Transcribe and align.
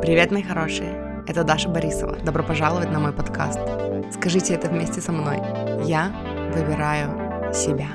Привет, 0.00 0.30
мои 0.30 0.44
хорошие! 0.44 1.24
Это 1.26 1.42
Даша 1.42 1.68
Борисова. 1.68 2.16
Добро 2.18 2.44
пожаловать 2.44 2.88
на 2.92 3.00
мой 3.00 3.12
подкаст. 3.12 3.58
Скажите 4.14 4.54
это 4.54 4.68
вместе 4.68 5.00
со 5.00 5.10
мной. 5.10 5.38
Я 5.84 6.12
выбираю 6.54 7.52
себя. 7.52 7.88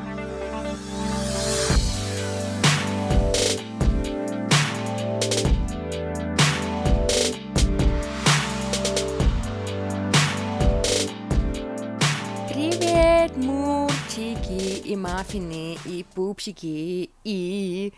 Привет, 12.49 13.37
мурчики 13.37 14.81
и 14.85 14.95
маффины, 14.97 15.77
и 15.85 16.05
пупсики, 16.13 17.09
и... 17.23 17.93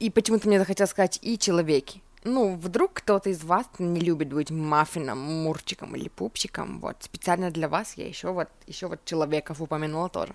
И 0.00 0.10
почему-то 0.10 0.48
мне 0.48 0.58
захотелось 0.58 0.90
сказать 0.90 1.18
и 1.22 1.38
человеки. 1.38 2.02
Ну, 2.24 2.56
вдруг 2.56 2.94
кто-то 2.94 3.30
из 3.30 3.44
вас 3.44 3.66
не 3.78 4.00
любит 4.00 4.32
быть 4.32 4.50
маффином, 4.50 5.18
мурчиком 5.18 5.94
или 5.94 6.08
пупсиком, 6.08 6.80
вот, 6.80 6.96
специально 7.00 7.50
для 7.50 7.68
вас 7.68 7.94
я 7.96 8.06
еще 8.06 8.32
вот, 8.32 8.48
еще 8.66 8.88
вот 8.88 9.04
человеков 9.04 9.60
упомянула 9.60 10.08
тоже. 10.08 10.34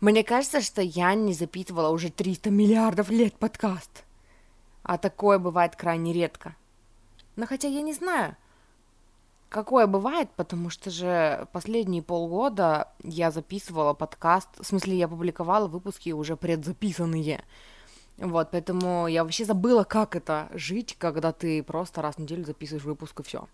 Мне 0.00 0.24
кажется, 0.24 0.60
что 0.60 0.82
я 0.82 1.14
не 1.14 1.32
запитывала 1.32 1.90
уже 1.90 2.10
300 2.10 2.50
миллиардов 2.50 3.10
лет 3.10 3.34
подкаст. 3.34 4.04
А 4.82 4.98
такое 4.98 5.38
бывает 5.38 5.76
крайне 5.76 6.12
редко. 6.12 6.56
Но 7.36 7.46
хотя 7.46 7.68
я 7.68 7.82
не 7.82 7.92
знаю, 7.92 8.36
какое 9.48 9.86
бывает, 9.86 10.28
потому 10.34 10.70
что 10.70 10.90
же 10.90 11.46
последние 11.52 12.02
полгода 12.02 12.88
я 13.04 13.30
записывала 13.30 13.94
подкаст, 13.94 14.48
в 14.58 14.64
смысле 14.64 14.96
я 14.96 15.06
публиковала 15.06 15.68
выпуски 15.68 16.10
уже 16.10 16.36
предзаписанные. 16.36 17.44
Вот, 18.18 18.50
поэтому 18.50 19.06
я 19.08 19.24
вообще 19.24 19.44
забыла, 19.44 19.84
как 19.84 20.14
это 20.16 20.48
жить, 20.52 20.96
когда 20.98 21.32
ты 21.32 21.62
просто 21.62 22.02
раз 22.02 22.16
в 22.16 22.18
неделю 22.18 22.44
записываешь 22.44 22.84
выпуск 22.84 23.20
и 23.20 23.22
все. 23.22 23.48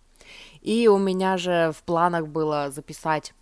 И 0.61 0.89
у 0.89 0.99
меня 0.99 1.39
же 1.39 1.73
в 1.77 1.83
планах 1.85 2.27
было 2.27 2.71
записать 2.71 3.33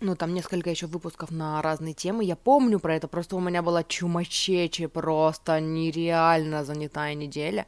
ну, 0.00 0.16
там 0.16 0.34
несколько 0.34 0.70
еще 0.70 0.86
выпусков 0.86 1.30
на 1.30 1.62
разные 1.62 1.94
темы. 1.94 2.24
Я 2.24 2.36
помню 2.36 2.80
про 2.80 2.96
это, 2.96 3.08
просто 3.08 3.36
у 3.36 3.40
меня 3.40 3.62
была 3.62 3.84
чумачече, 3.84 4.88
просто 4.88 5.60
нереально 5.60 6.64
занятая 6.64 7.14
неделя. 7.14 7.66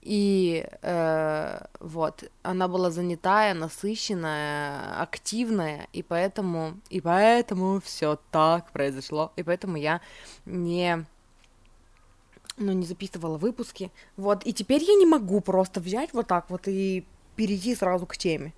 И 0.00 0.66
э, 0.82 1.64
вот, 1.78 2.24
она 2.42 2.66
была 2.66 2.90
занятая, 2.90 3.54
насыщенная, 3.54 5.00
активная, 5.00 5.86
и 5.92 6.02
поэтому, 6.02 6.74
и 6.90 7.00
поэтому 7.00 7.80
все 7.80 8.18
так 8.32 8.72
произошло, 8.72 9.32
и 9.36 9.44
поэтому 9.44 9.76
я 9.76 10.00
не 10.44 11.06
но 12.62 12.72
не 12.72 12.86
записывала 12.86 13.38
выпуски. 13.38 13.90
Вот, 14.16 14.46
и 14.46 14.52
теперь 14.52 14.82
я 14.82 14.94
не 14.94 15.06
могу 15.06 15.40
просто 15.40 15.80
взять 15.80 16.12
вот 16.12 16.28
так 16.28 16.50
вот 16.50 16.62
и 16.66 17.04
перейти 17.36 17.74
сразу 17.74 18.06
к 18.06 18.16
теме. 18.16 18.52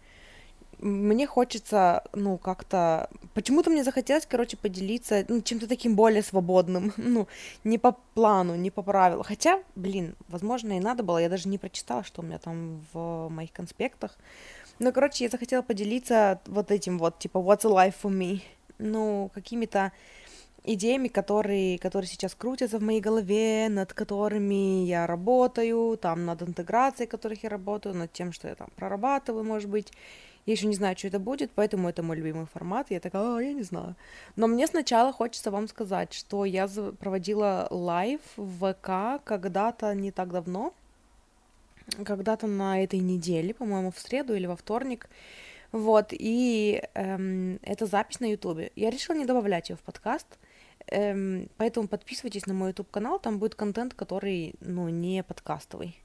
Мне 0.78 1.26
хочется, 1.26 2.04
ну, 2.12 2.36
как-то... 2.36 3.08
Почему-то 3.32 3.70
мне 3.70 3.84
захотелось, 3.84 4.26
короче, 4.26 4.56
поделиться 4.56 5.24
ну, 5.28 5.40
чем-то 5.40 5.68
таким 5.68 5.96
более 5.96 6.22
свободным. 6.22 6.92
Ну, 6.96 7.28
не 7.62 7.78
по 7.78 7.92
плану, 8.14 8.54
не 8.54 8.70
по 8.70 8.82
правилам. 8.82 9.22
Хотя, 9.22 9.62
блин, 9.76 10.16
возможно, 10.28 10.76
и 10.76 10.80
надо 10.80 11.02
было. 11.02 11.18
Я 11.18 11.28
даже 11.28 11.48
не 11.48 11.58
прочитала, 11.58 12.04
что 12.04 12.22
у 12.22 12.24
меня 12.24 12.38
там 12.38 12.84
в 12.92 13.28
моих 13.28 13.52
конспектах. 13.52 14.18
Ну, 14.78 14.92
короче, 14.92 15.24
я 15.24 15.30
захотела 15.30 15.62
поделиться 15.62 16.40
вот 16.46 16.70
этим 16.70 16.98
вот, 16.98 17.18
типа, 17.18 17.38
what's 17.38 17.64
a 17.64 17.70
life 17.70 17.94
for 18.02 18.10
me? 18.10 18.42
Ну, 18.78 19.30
какими-то 19.32 19.92
идеями, 20.64 21.08
которые, 21.08 21.78
которые 21.78 22.08
сейчас 22.08 22.34
крутятся 22.34 22.78
в 22.78 22.82
моей 22.82 23.00
голове, 23.00 23.68
над 23.68 23.92
которыми 23.92 24.84
я 24.84 25.06
работаю, 25.06 25.96
там 25.96 26.24
над 26.24 26.42
интеграцией, 26.42 27.08
которых 27.08 27.42
я 27.44 27.50
работаю, 27.50 27.94
над 27.94 28.12
тем, 28.12 28.32
что 28.32 28.48
я 28.48 28.54
там 28.54 28.68
прорабатываю, 28.76 29.44
может 29.44 29.70
быть. 29.70 29.92
Я 30.46 30.52
еще 30.52 30.66
не 30.66 30.74
знаю, 30.74 30.96
что 30.98 31.08
это 31.08 31.18
будет, 31.18 31.50
поэтому 31.54 31.88
это 31.88 32.02
мой 32.02 32.16
любимый 32.16 32.46
формат. 32.46 32.90
Я 32.90 33.00
такая, 33.00 33.36
а, 33.36 33.40
я 33.40 33.54
не 33.54 33.62
знаю. 33.62 33.94
Но 34.36 34.46
мне 34.46 34.66
сначала 34.66 35.10
хочется 35.10 35.50
вам 35.50 35.68
сказать, 35.68 36.12
что 36.12 36.44
я 36.44 36.68
проводила 36.98 37.66
live 37.70 38.20
в 38.36 38.72
ВК 38.72 39.24
когда-то 39.24 39.94
не 39.94 40.10
так 40.10 40.30
давно, 40.30 40.74
когда-то 42.04 42.46
на 42.46 42.82
этой 42.82 42.98
неделе, 42.98 43.54
по-моему, 43.54 43.90
в 43.90 43.98
среду 43.98 44.34
или 44.34 44.46
во 44.46 44.56
вторник. 44.56 45.08
Вот, 45.72 46.08
и 46.12 46.82
эм, 46.94 47.58
это 47.62 47.86
запись 47.86 48.20
на 48.20 48.26
Ютубе. 48.26 48.70
Я 48.76 48.90
решила 48.90 49.16
не 49.16 49.24
добавлять 49.24 49.70
ее 49.70 49.76
в 49.76 49.80
подкаст, 49.80 50.26
Эм, 50.88 51.48
поэтому 51.56 51.88
подписывайтесь 51.88 52.46
на 52.46 52.54
мой 52.54 52.68
YouTube 52.68 52.90
канал, 52.90 53.18
там 53.18 53.38
будет 53.38 53.54
контент, 53.54 53.94
который, 53.94 54.54
ну, 54.60 54.88
не 54.88 55.22
подкастовый. 55.22 55.98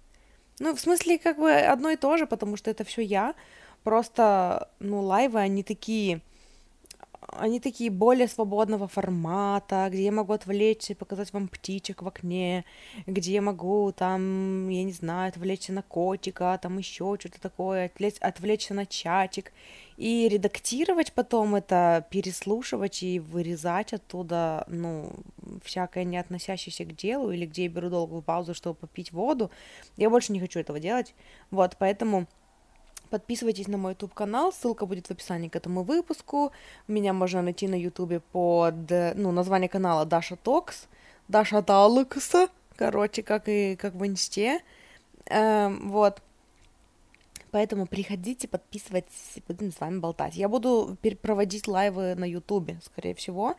Ну, 0.60 0.76
в 0.76 0.80
смысле, 0.80 1.18
как 1.18 1.38
бы 1.38 1.52
одно 1.52 1.90
и 1.90 1.98
то 1.98 2.18
же, 2.18 2.26
потому 2.26 2.58
что 2.58 2.70
это 2.72 2.84
все 2.84 3.02
я. 3.02 3.36
Просто, 3.84 4.70
ну, 4.80 5.02
лайвы, 5.02 5.40
они 5.40 5.64
такие 5.64 6.22
они 7.38 7.60
такие 7.60 7.90
более 7.90 8.28
свободного 8.28 8.88
формата, 8.88 9.88
где 9.92 10.06
я 10.06 10.12
могу 10.12 10.34
отвлечься 10.34 10.94
и 10.94 10.96
показать 10.96 11.34
вам 11.34 11.48
птичек 11.48 12.02
в 12.02 12.08
окне, 12.08 12.66
где 13.08 13.34
я 13.34 13.42
могу 13.42 13.92
там, 13.92 14.70
я 14.70 14.84
не 14.84 14.92
знаю, 14.92 15.30
отвлечься 15.30 15.74
на 15.74 15.82
котика, 15.82 16.60
там 16.62 16.78
еще 16.78 17.18
что-то 17.20 17.42
такое, 17.42 17.86
отвлечь, 17.86 18.18
отвлечься 18.20 18.74
на 18.74 18.86
чатик. 18.86 19.52
И 19.98 20.30
редактировать 20.30 21.12
потом 21.14 21.56
это, 21.56 22.06
переслушивать 22.10 23.04
и 23.04 23.20
вырезать 23.20 23.94
оттуда, 23.94 24.64
ну, 24.68 25.12
всякое 25.64 26.06
не 26.06 26.18
относящееся 26.18 26.86
к 26.86 26.96
делу, 26.96 27.32
или 27.32 27.46
где 27.46 27.64
я 27.64 27.70
беру 27.70 27.90
долгую 27.90 28.22
паузу, 28.22 28.54
чтобы 28.54 28.76
попить 28.76 29.12
воду. 29.12 29.52
Я 29.98 30.10
больше 30.10 30.32
не 30.32 30.40
хочу 30.40 30.60
этого 30.60 30.80
делать. 30.80 31.14
Вот, 31.52 31.76
поэтому 31.78 32.28
Подписывайтесь 33.10 33.68
на 33.68 33.78
мой 33.78 33.94
YouTube 33.94 34.14
канал, 34.14 34.54
ссылка 34.54 34.86
будет 34.86 35.08
в 35.08 35.12
описании 35.12 35.50
к 35.50 35.56
этому 35.56 35.84
выпуску. 35.84 36.52
Меня 36.88 37.14
можно 37.14 37.42
найти 37.42 37.68
на 37.68 37.76
YouTube 37.76 38.24
под, 38.32 38.76
ну, 39.16 39.32
название 39.32 39.70
канала 39.70 40.06
Даша 40.06 40.36
Токс, 40.36 40.88
Даша 41.28 41.62
Талукса, 41.64 42.50
короче, 42.76 43.24
как 43.24 43.48
и 43.48 43.76
как 43.76 43.96
в 43.96 44.06
инсте. 44.06 44.62
Эм, 45.26 45.90
вот. 45.90 46.22
Поэтому 47.52 47.88
приходите, 47.88 48.48
подписывайтесь, 48.48 49.42
будем 49.48 49.72
с 49.72 49.80
вами 49.80 49.98
болтать. 49.98 50.36
Я 50.36 50.48
буду 50.48 50.98
проводить 51.22 51.68
лайвы 51.68 52.14
на 52.14 52.26
Ютубе, 52.26 52.80
скорее 52.84 53.16
всего, 53.16 53.56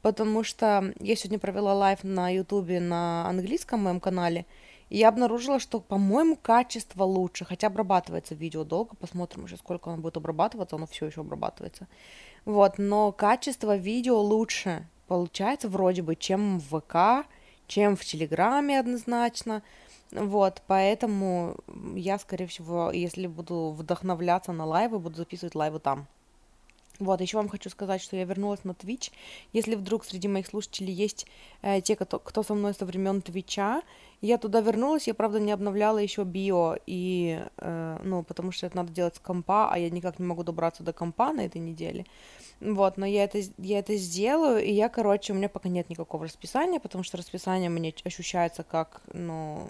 потому 0.00 0.44
что 0.44 0.94
я 0.98 1.14
сегодня 1.14 1.38
провела 1.38 1.74
лайв 1.74 2.04
на 2.04 2.30
Ютубе 2.30 2.80
на 2.80 3.28
английском 3.28 3.82
моем 3.82 4.00
канале, 4.00 4.46
и 4.90 4.98
я 4.98 5.08
обнаружила, 5.08 5.58
что, 5.58 5.80
по-моему, 5.80 6.36
качество 6.36 7.04
лучше, 7.04 7.44
хотя 7.44 7.68
обрабатывается 7.68 8.34
видео 8.34 8.64
долго, 8.64 8.94
посмотрим 8.96 9.44
уже, 9.44 9.56
сколько 9.56 9.90
оно 9.90 10.02
будет 10.02 10.16
обрабатываться, 10.16 10.76
оно 10.76 10.86
все 10.86 11.06
еще 11.06 11.22
обрабатывается. 11.22 11.88
Вот, 12.44 12.78
но 12.78 13.12
качество 13.12 13.76
видео 13.76 14.20
лучше 14.20 14.86
получается 15.06 15.68
вроде 15.68 16.02
бы, 16.02 16.16
чем 16.16 16.58
в 16.60 16.80
ВК, 16.80 17.26
чем 17.66 17.96
в 17.96 18.04
Телеграме 18.04 18.78
однозначно. 18.78 19.62
Вот, 20.12 20.62
поэтому 20.66 21.56
я, 21.94 22.18
скорее 22.18 22.46
всего, 22.46 22.90
если 22.92 23.26
буду 23.26 23.70
вдохновляться 23.70 24.52
на 24.52 24.64
лайвы, 24.64 24.98
буду 24.98 25.16
записывать 25.16 25.54
лайвы 25.54 25.80
там. 25.80 26.06
Вот, 27.00 27.20
еще 27.20 27.38
вам 27.38 27.48
хочу 27.48 27.70
сказать, 27.70 28.00
что 28.00 28.16
я 28.16 28.24
вернулась 28.24 28.62
на 28.62 28.70
Twitch. 28.70 29.10
Если 29.52 29.74
вдруг 29.74 30.04
среди 30.04 30.28
моих 30.28 30.46
слушателей 30.46 30.94
есть 30.94 31.26
э, 31.62 31.80
те, 31.80 31.96
кто, 31.96 32.20
кто 32.20 32.44
со 32.44 32.54
мной 32.54 32.72
со 32.72 32.86
времен 32.86 33.20
Твича, 33.20 33.82
я 34.24 34.38
туда 34.38 34.60
вернулась, 34.60 35.06
я, 35.06 35.12
правда, 35.12 35.38
не 35.38 35.52
обновляла 35.52 35.98
еще 35.98 36.24
био, 36.24 36.76
и, 36.86 37.44
э, 37.58 37.98
ну, 38.02 38.22
потому 38.22 38.52
что 38.52 38.66
это 38.66 38.76
надо 38.78 38.90
делать 38.90 39.16
с 39.16 39.18
компа, 39.18 39.68
а 39.70 39.78
я 39.78 39.90
никак 39.90 40.18
не 40.18 40.24
могу 40.24 40.42
добраться 40.42 40.82
до 40.82 40.94
компа 40.94 41.32
на 41.34 41.42
этой 41.42 41.60
неделе. 41.60 42.06
Вот, 42.60 42.96
но 42.96 43.04
я 43.04 43.24
это, 43.24 43.40
я 43.58 43.80
это 43.80 43.96
сделаю, 43.96 44.64
и 44.64 44.72
я, 44.72 44.88
короче, 44.88 45.34
у 45.34 45.36
меня 45.36 45.50
пока 45.50 45.68
нет 45.68 45.90
никакого 45.90 46.24
расписания, 46.24 46.80
потому 46.80 47.04
что 47.04 47.18
расписание 47.18 47.68
мне 47.68 47.92
ощущается 48.02 48.62
как, 48.62 49.02
ну, 49.12 49.68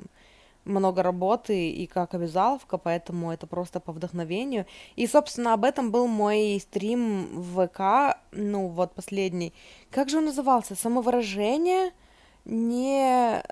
много 0.64 1.02
работы 1.02 1.70
и 1.70 1.88
как 1.88 2.14
обязаловка, 2.14 2.78
поэтому 2.78 3.32
это 3.32 3.48
просто 3.48 3.80
по 3.80 3.90
вдохновению. 3.90 4.66
И, 4.94 5.08
собственно, 5.08 5.54
об 5.54 5.64
этом 5.64 5.90
был 5.90 6.06
мой 6.06 6.60
стрим 6.60 7.40
в 7.40 7.66
ВК, 7.66 8.18
ну, 8.30 8.68
вот 8.68 8.94
последний. 8.94 9.52
Как 9.90 10.08
же 10.08 10.18
он 10.18 10.26
назывался? 10.26 10.76
Самовыражение? 10.76 11.90
Не... 12.44 13.42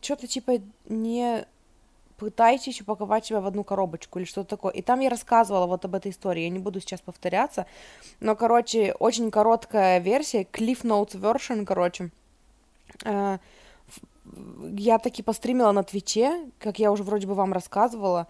Что-то 0.00 0.26
типа 0.26 0.60
не 0.88 1.46
пытайтесь 2.16 2.80
упаковать 2.80 3.26
себя 3.26 3.40
в 3.40 3.46
одну 3.46 3.64
коробочку 3.64 4.18
или 4.18 4.26
что-то 4.26 4.50
такое. 4.50 4.72
И 4.72 4.82
там 4.82 5.00
я 5.00 5.10
рассказывала 5.10 5.66
вот 5.66 5.84
об 5.84 5.94
этой 5.94 6.10
истории, 6.10 6.42
я 6.42 6.48
не 6.48 6.58
буду 6.58 6.80
сейчас 6.80 7.00
повторяться, 7.00 7.66
но, 8.20 8.34
короче, 8.36 8.94
очень 8.98 9.30
короткая 9.30 9.98
версия, 9.98 10.42
Cliff 10.42 10.82
Notes 10.82 11.20
version, 11.20 11.64
короче, 11.64 12.10
э, 13.04 13.38
я 14.72 14.98
таки 14.98 15.22
постримила 15.22 15.72
на 15.72 15.82
Твиче, 15.82 16.50
как 16.58 16.78
я 16.78 16.90
уже 16.90 17.02
вроде 17.02 17.26
бы 17.26 17.34
вам 17.34 17.52
рассказывала, 17.52 18.26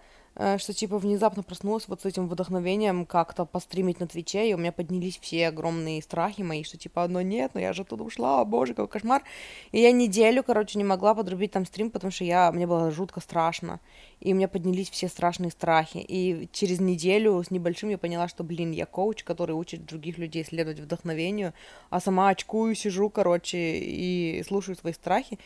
что 0.57 0.73
типа 0.73 0.99
внезапно 0.99 1.41
проснулась 1.43 1.87
вот 1.87 2.01
с 2.01 2.05
этим 2.05 2.27
вдохновением 2.27 3.05
как-то 3.05 3.45
постримить 3.45 3.99
на 3.99 4.07
Твиче, 4.07 4.49
и 4.49 4.53
у 4.53 4.57
меня 4.57 4.71
поднялись 4.71 5.17
все 5.19 5.47
огромные 5.47 6.01
страхи 6.01 6.41
мои, 6.41 6.63
что 6.63 6.77
типа, 6.77 7.07
ну 7.07 7.21
нет, 7.21 7.51
ну 7.53 7.61
я 7.61 7.73
же 7.73 7.81
оттуда 7.81 8.03
ушла, 8.03 8.41
о 8.41 8.45
боже, 8.45 8.73
какой 8.73 8.87
кошмар. 8.87 9.23
И 9.71 9.79
я 9.81 9.91
неделю, 9.91 10.43
короче, 10.43 10.77
не 10.77 10.83
могла 10.83 11.15
подрубить 11.15 11.51
там 11.51 11.65
стрим, 11.65 11.89
потому 11.89 12.11
что 12.11 12.23
я, 12.23 12.51
мне 12.51 12.67
было 12.67 12.91
жутко 12.91 13.19
страшно, 13.19 13.79
и 14.19 14.33
у 14.33 14.35
меня 14.35 14.47
поднялись 14.47 14.89
все 14.89 15.07
страшные 15.07 15.51
страхи. 15.51 15.97
И 15.97 16.49
через 16.51 16.79
неделю 16.79 17.43
с 17.43 17.51
небольшим 17.51 17.89
я 17.89 17.97
поняла, 17.97 18.27
что, 18.27 18.43
блин, 18.43 18.71
я 18.71 18.85
коуч, 18.85 19.23
который 19.23 19.53
учит 19.53 19.85
других 19.85 20.17
людей 20.17 20.43
следовать 20.43 20.79
вдохновению, 20.79 21.53
а 21.89 21.99
сама 21.99 22.29
очкую, 22.29 22.75
сижу, 22.75 23.09
короче, 23.09 23.57
и 23.79 24.43
слушаю 24.47 24.75
свои 24.75 24.93
страхи. 24.93 25.39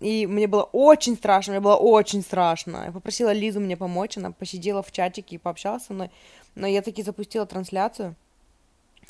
И 0.00 0.26
мне 0.26 0.46
было 0.48 0.62
очень 0.62 1.16
страшно, 1.16 1.52
мне 1.52 1.60
было 1.60 1.76
очень 1.76 2.22
страшно. 2.22 2.84
Я 2.86 2.92
попросила 2.92 3.32
Лизу 3.32 3.60
мне 3.60 3.76
помочь, 3.76 4.16
она 4.16 4.32
посидела 4.32 4.82
в 4.82 4.90
чатике 4.90 5.36
и 5.36 5.38
пообщалась 5.38 5.84
со 5.84 5.92
мной, 5.92 6.10
но 6.54 6.66
я 6.66 6.82
таки 6.82 7.02
запустила 7.02 7.46
трансляцию, 7.46 8.16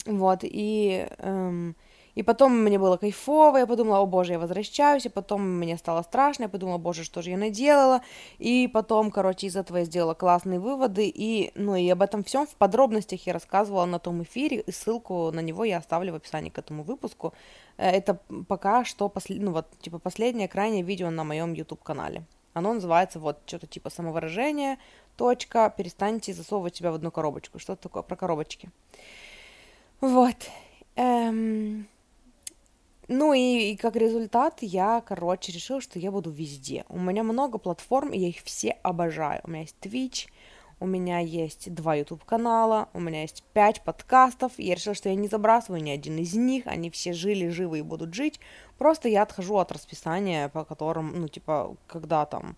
вот, 0.04 0.40
и, 0.42 1.08
эм, 1.18 1.74
и 2.14 2.22
потом 2.22 2.52
мне 2.52 2.78
было 2.78 2.96
кайфово, 2.96 3.58
я 3.58 3.66
подумала, 3.66 3.98
о 3.98 4.06
боже, 4.06 4.32
я 4.32 4.38
возвращаюсь, 4.38 5.06
и 5.06 5.08
потом 5.08 5.42
мне 5.42 5.76
стало 5.76 6.02
страшно, 6.02 6.44
я 6.44 6.48
подумала, 6.48 6.78
боже, 6.78 7.04
что 7.04 7.22
же 7.22 7.30
я 7.30 7.36
наделала, 7.36 8.02
и 8.38 8.68
потом, 8.68 9.10
короче, 9.10 9.46
из 9.46 9.56
этого 9.56 9.78
я 9.78 9.84
сделала 9.84 10.14
классные 10.14 10.60
выводы, 10.60 11.10
и, 11.12 11.52
ну, 11.54 11.74
и 11.76 11.88
об 11.88 12.02
этом 12.02 12.22
всем 12.24 12.46
в 12.46 12.54
подробностях 12.54 13.26
я 13.26 13.32
рассказывала 13.32 13.84
на 13.84 13.98
том 13.98 14.22
эфире, 14.22 14.60
и 14.60 14.72
ссылку 14.72 15.30
на 15.32 15.40
него 15.40 15.64
я 15.64 15.78
оставлю 15.78 16.12
в 16.12 16.16
описании 16.16 16.50
к 16.50 16.58
этому 16.58 16.82
выпуску, 16.82 17.34
э, 17.76 17.90
это 17.90 18.18
пока 18.48 18.84
что, 18.84 19.08
послед... 19.08 19.42
ну, 19.42 19.52
вот, 19.52 19.66
типа, 19.80 19.98
последнее 19.98 20.48
крайнее 20.48 20.82
видео 20.82 21.10
на 21.10 21.24
моем 21.24 21.52
YouTube-канале. 21.52 22.24
Оно 22.54 22.72
называется 22.72 23.18
вот 23.18 23.40
что-то 23.46 23.66
типа 23.66 23.90
самовыражение, 23.90 24.78
точка, 25.16 25.74
перестаньте 25.76 26.32
засовывать 26.32 26.76
себя 26.76 26.92
в 26.92 26.94
одну 26.94 27.10
коробочку. 27.10 27.58
Что-то 27.58 27.82
такое 27.82 28.02
про 28.02 28.14
коробочки. 28.14 28.70
Вот. 30.00 30.36
Эм... 30.94 31.88
Ну 33.08 33.34
и, 33.34 33.72
и 33.72 33.76
как 33.76 33.96
результат 33.96 34.58
я, 34.62 35.02
короче, 35.06 35.52
решила, 35.52 35.80
что 35.80 35.98
я 35.98 36.10
буду 36.10 36.30
везде. 36.30 36.84
У 36.88 36.98
меня 36.98 37.22
много 37.22 37.58
платформ, 37.58 38.12
и 38.12 38.18
я 38.18 38.28
их 38.28 38.38
все 38.44 38.70
обожаю. 38.82 39.40
У 39.44 39.50
меня 39.50 39.60
есть 39.60 39.76
Twitch, 39.80 40.28
у 40.80 40.86
меня 40.86 41.18
есть 41.18 41.72
два 41.72 41.94
YouTube 41.94 42.24
канала, 42.24 42.88
у 42.94 43.00
меня 43.00 43.22
есть 43.22 43.44
пять 43.52 43.82
подкастов. 43.82 44.52
Я 44.58 44.74
решила, 44.74 44.94
что 44.94 45.08
я 45.08 45.14
не 45.14 45.28
забрасываю 45.28 45.82
ни 45.82 45.90
один 45.90 46.18
из 46.18 46.34
них, 46.34 46.66
они 46.66 46.90
все 46.90 47.12
жили, 47.12 47.48
живы 47.48 47.80
и 47.80 47.82
будут 47.82 48.14
жить. 48.14 48.40
Просто 48.78 49.08
я 49.08 49.22
отхожу 49.22 49.56
от 49.56 49.70
расписания, 49.70 50.48
по 50.48 50.64
которым, 50.64 51.20
ну, 51.20 51.28
типа, 51.28 51.76
когда 51.86 52.24
там 52.24 52.56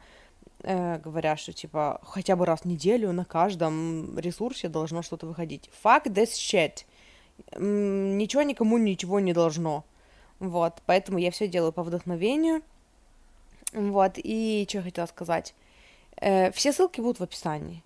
э, 0.63 0.99
говорят, 0.99 1.41
что, 1.41 1.53
типа, 1.53 2.01
хотя 2.05 2.37
бы 2.37 2.47
раз 2.47 2.61
в 2.61 2.65
неделю 2.67 3.13
на 3.13 3.25
каждом 3.25 4.17
ресурсе 4.19 4.69
должно 4.69 5.03
что-то 5.03 5.27
выходить. 5.27 5.71
Fuck 5.85 6.05
this 6.05 6.33
shit. 6.33 6.85
Ничего 7.59 8.43
никому 8.43 8.79
ничего 8.79 9.21
не 9.21 9.33
должно. 9.33 9.85
Вот, 10.39 10.83
поэтому 10.87 11.19
я 11.19 11.31
все 11.31 11.49
делаю 11.49 11.73
по 11.73 11.83
вдохновению. 11.83 12.63
Вот, 13.73 14.13
и 14.17 14.67
что 14.69 14.83
хотела 14.83 15.07
сказать. 15.07 15.55
Э, 16.21 16.51
все 16.53 16.73
ссылки 16.73 17.01
будут 17.01 17.21
в 17.21 17.23
описании. 17.23 17.83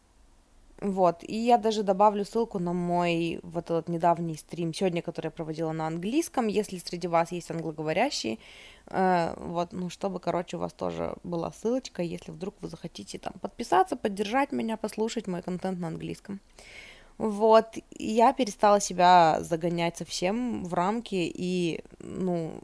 Вот, 0.81 1.23
и 1.23 1.37
я 1.37 1.59
даже 1.59 1.83
добавлю 1.83 2.25
ссылку 2.25 2.59
на 2.59 2.73
мой 2.73 3.41
вот 3.43 3.65
этот 3.65 3.89
недавний 3.89 4.37
стрим 4.37 4.73
сегодня, 4.73 5.03
который 5.03 5.27
я 5.27 5.31
проводила 5.31 5.73
на 5.73 5.87
английском, 5.87 6.47
если 6.47 6.79
среди 6.79 7.07
вас 7.07 7.33
есть 7.33 7.51
англоговорящие, 7.51 8.39
э, 8.87 9.35
вот, 9.37 9.73
ну, 9.73 9.91
чтобы, 9.91 10.21
короче, 10.21 10.57
у 10.57 10.61
вас 10.61 10.73
тоже 10.73 11.17
была 11.23 11.53
ссылочка, 11.53 12.03
если 12.03 12.33
вдруг 12.33 12.55
вы 12.63 12.69
захотите 12.69 13.19
там 13.19 13.35
подписаться, 13.43 13.95
поддержать 13.95 14.53
меня, 14.53 14.79
послушать 14.79 15.27
мой 15.27 15.43
контент 15.43 15.81
на 15.81 15.89
английском. 15.89 16.41
Вот, 17.21 17.77
я 17.99 18.33
перестала 18.33 18.81
себя 18.81 19.41
загонять 19.43 19.99
совсем 19.99 20.65
в 20.65 20.73
рамки, 20.73 21.31
и, 21.35 21.85
ну, 21.99 22.55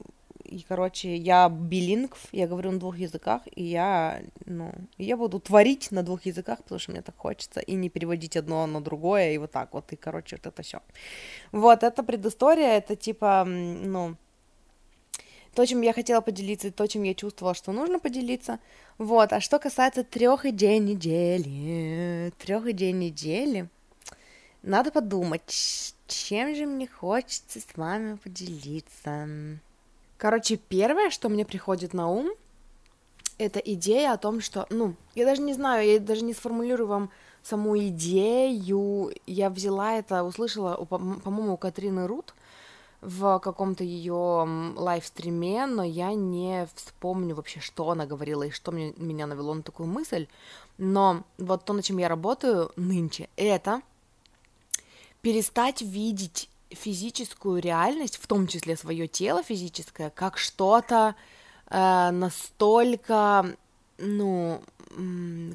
и, 0.44 0.64
короче, 0.66 1.14
я 1.14 1.50
билингв, 1.50 2.28
я 2.32 2.46
говорю 2.46 2.72
на 2.72 2.78
двух 2.78 2.96
языках, 2.96 3.42
и 3.54 3.62
я, 3.62 4.22
ну, 4.46 4.72
я 4.96 5.18
буду 5.18 5.40
творить 5.40 5.90
на 5.90 6.02
двух 6.02 6.24
языках, 6.24 6.62
потому 6.62 6.78
что 6.78 6.92
мне 6.92 7.02
так 7.02 7.18
хочется, 7.18 7.60
и 7.60 7.74
не 7.74 7.90
переводить 7.90 8.34
одно 8.34 8.66
на 8.66 8.80
другое, 8.80 9.32
и 9.32 9.38
вот 9.38 9.50
так 9.50 9.74
вот, 9.74 9.92
и, 9.92 9.96
короче, 9.96 10.36
вот 10.36 10.46
это 10.46 10.62
все. 10.62 10.80
Вот, 11.52 11.82
это 11.82 12.02
предыстория, 12.02 12.78
это 12.78 12.96
типа, 12.96 13.44
ну, 13.44 14.16
то, 15.52 15.66
чем 15.66 15.82
я 15.82 15.92
хотела 15.92 16.22
поделиться, 16.22 16.68
и 16.68 16.70
то, 16.70 16.86
чем 16.86 17.02
я 17.02 17.12
чувствовала, 17.12 17.54
что 17.54 17.72
нужно 17.72 17.98
поделиться. 17.98 18.58
Вот, 18.96 19.34
а 19.34 19.40
что 19.40 19.58
касается 19.58 20.02
трех 20.02 20.46
идей 20.46 20.78
недели, 20.78 22.32
трех 22.38 22.66
идей 22.68 22.92
недели, 22.92 23.68
надо 24.62 24.90
подумать, 24.90 25.94
чем 26.06 26.54
же 26.54 26.66
мне 26.66 26.86
хочется 26.86 27.60
с 27.60 27.76
вами 27.76 28.16
поделиться. 28.16 29.28
Короче, 30.18 30.56
первое, 30.56 31.10
что 31.10 31.28
мне 31.28 31.44
приходит 31.44 31.92
на 31.92 32.08
ум, 32.08 32.30
это 33.38 33.58
идея 33.58 34.12
о 34.12 34.16
том, 34.16 34.40
что, 34.40 34.66
ну, 34.70 34.94
я 35.14 35.26
даже 35.26 35.42
не 35.42 35.52
знаю, 35.52 35.86
я 35.86 36.00
даже 36.00 36.24
не 36.24 36.32
сформулирую 36.32 36.86
вам 36.86 37.10
саму 37.42 37.76
идею. 37.78 39.12
Я 39.26 39.50
взяла 39.50 39.94
это, 39.94 40.24
услышала, 40.24 40.84
по-моему, 40.84 41.54
у 41.54 41.56
Катрины 41.56 42.06
Рут 42.06 42.34
в 43.02 43.38
каком-то 43.40 43.84
ее 43.84 44.74
лайвстриме, 44.74 45.66
но 45.66 45.84
я 45.84 46.14
не 46.14 46.66
вспомню 46.74 47.34
вообще, 47.34 47.60
что 47.60 47.90
она 47.90 48.06
говорила 48.06 48.42
и 48.42 48.50
что 48.50 48.72
мне, 48.72 48.94
меня 48.96 49.26
навело 49.26 49.54
на 49.54 49.62
такую 49.62 49.88
мысль. 49.88 50.26
Но 50.78 51.24
вот 51.38 51.64
то, 51.64 51.72
над 51.72 51.84
чем 51.84 51.98
я 51.98 52.08
работаю 52.08 52.72
нынче, 52.76 53.28
это 53.36 53.82
перестать 55.26 55.82
видеть 55.82 56.48
физическую 56.70 57.60
реальность, 57.60 58.16
в 58.16 58.28
том 58.28 58.46
числе 58.46 58.76
свое 58.76 59.08
тело 59.08 59.42
физическое, 59.42 60.10
как 60.10 60.38
что-то 60.38 61.16
э, 61.68 62.10
настолько, 62.12 63.56
ну, 63.98 64.62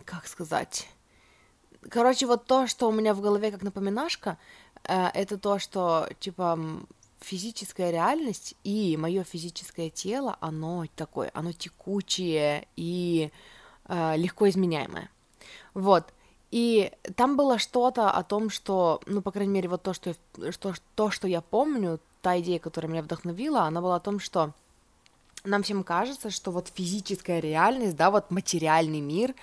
как 0.03 0.27
сказать, 0.27 0.89
короче, 1.89 2.25
вот 2.25 2.47
то, 2.47 2.67
что 2.67 2.89
у 2.89 2.91
меня 2.91 3.13
в 3.13 3.21
голове 3.21 3.49
как 3.49 3.61
напоминашка, 3.61 4.37
э, 4.83 5.07
это 5.13 5.37
то, 5.37 5.57
что 5.57 6.09
типа 6.19 6.59
физическая 7.21 7.91
реальность 7.91 8.55
и 8.65 8.97
мое 8.97 9.23
физическое 9.23 9.89
тело, 9.89 10.35
оно 10.41 10.83
такое, 10.97 11.31
оно 11.33 11.53
текучее 11.53 12.67
и 12.75 13.31
э, 13.85 14.17
легко 14.17 14.49
изменяемое. 14.49 15.09
Вот. 15.73 16.13
И 16.51 16.91
там 17.15 17.37
было 17.37 17.57
что-то 17.57 18.11
о 18.11 18.23
том, 18.23 18.49
что, 18.49 19.01
ну, 19.05 19.21
по 19.21 19.31
крайней 19.31 19.53
мере, 19.53 19.69
вот 19.69 19.83
то, 19.83 19.93
что, 19.93 20.13
что, 20.51 20.73
то, 20.95 21.09
что 21.09 21.27
я 21.27 21.41
помню, 21.41 21.99
та 22.21 22.39
идея, 22.41 22.59
которая 22.59 22.91
меня 22.91 23.01
вдохновила, 23.01 23.61
она 23.61 23.81
была 23.81 23.95
о 23.95 24.01
том, 24.01 24.19
что 24.19 24.51
нам 25.43 25.63
всем 25.63 25.83
кажется, 25.83 26.29
что 26.29 26.51
вот 26.51 26.71
физическая 26.73 27.39
реальность, 27.39 27.95
да, 27.95 28.11
вот 28.11 28.31
материальный 28.31 28.99
мир, 28.99 29.33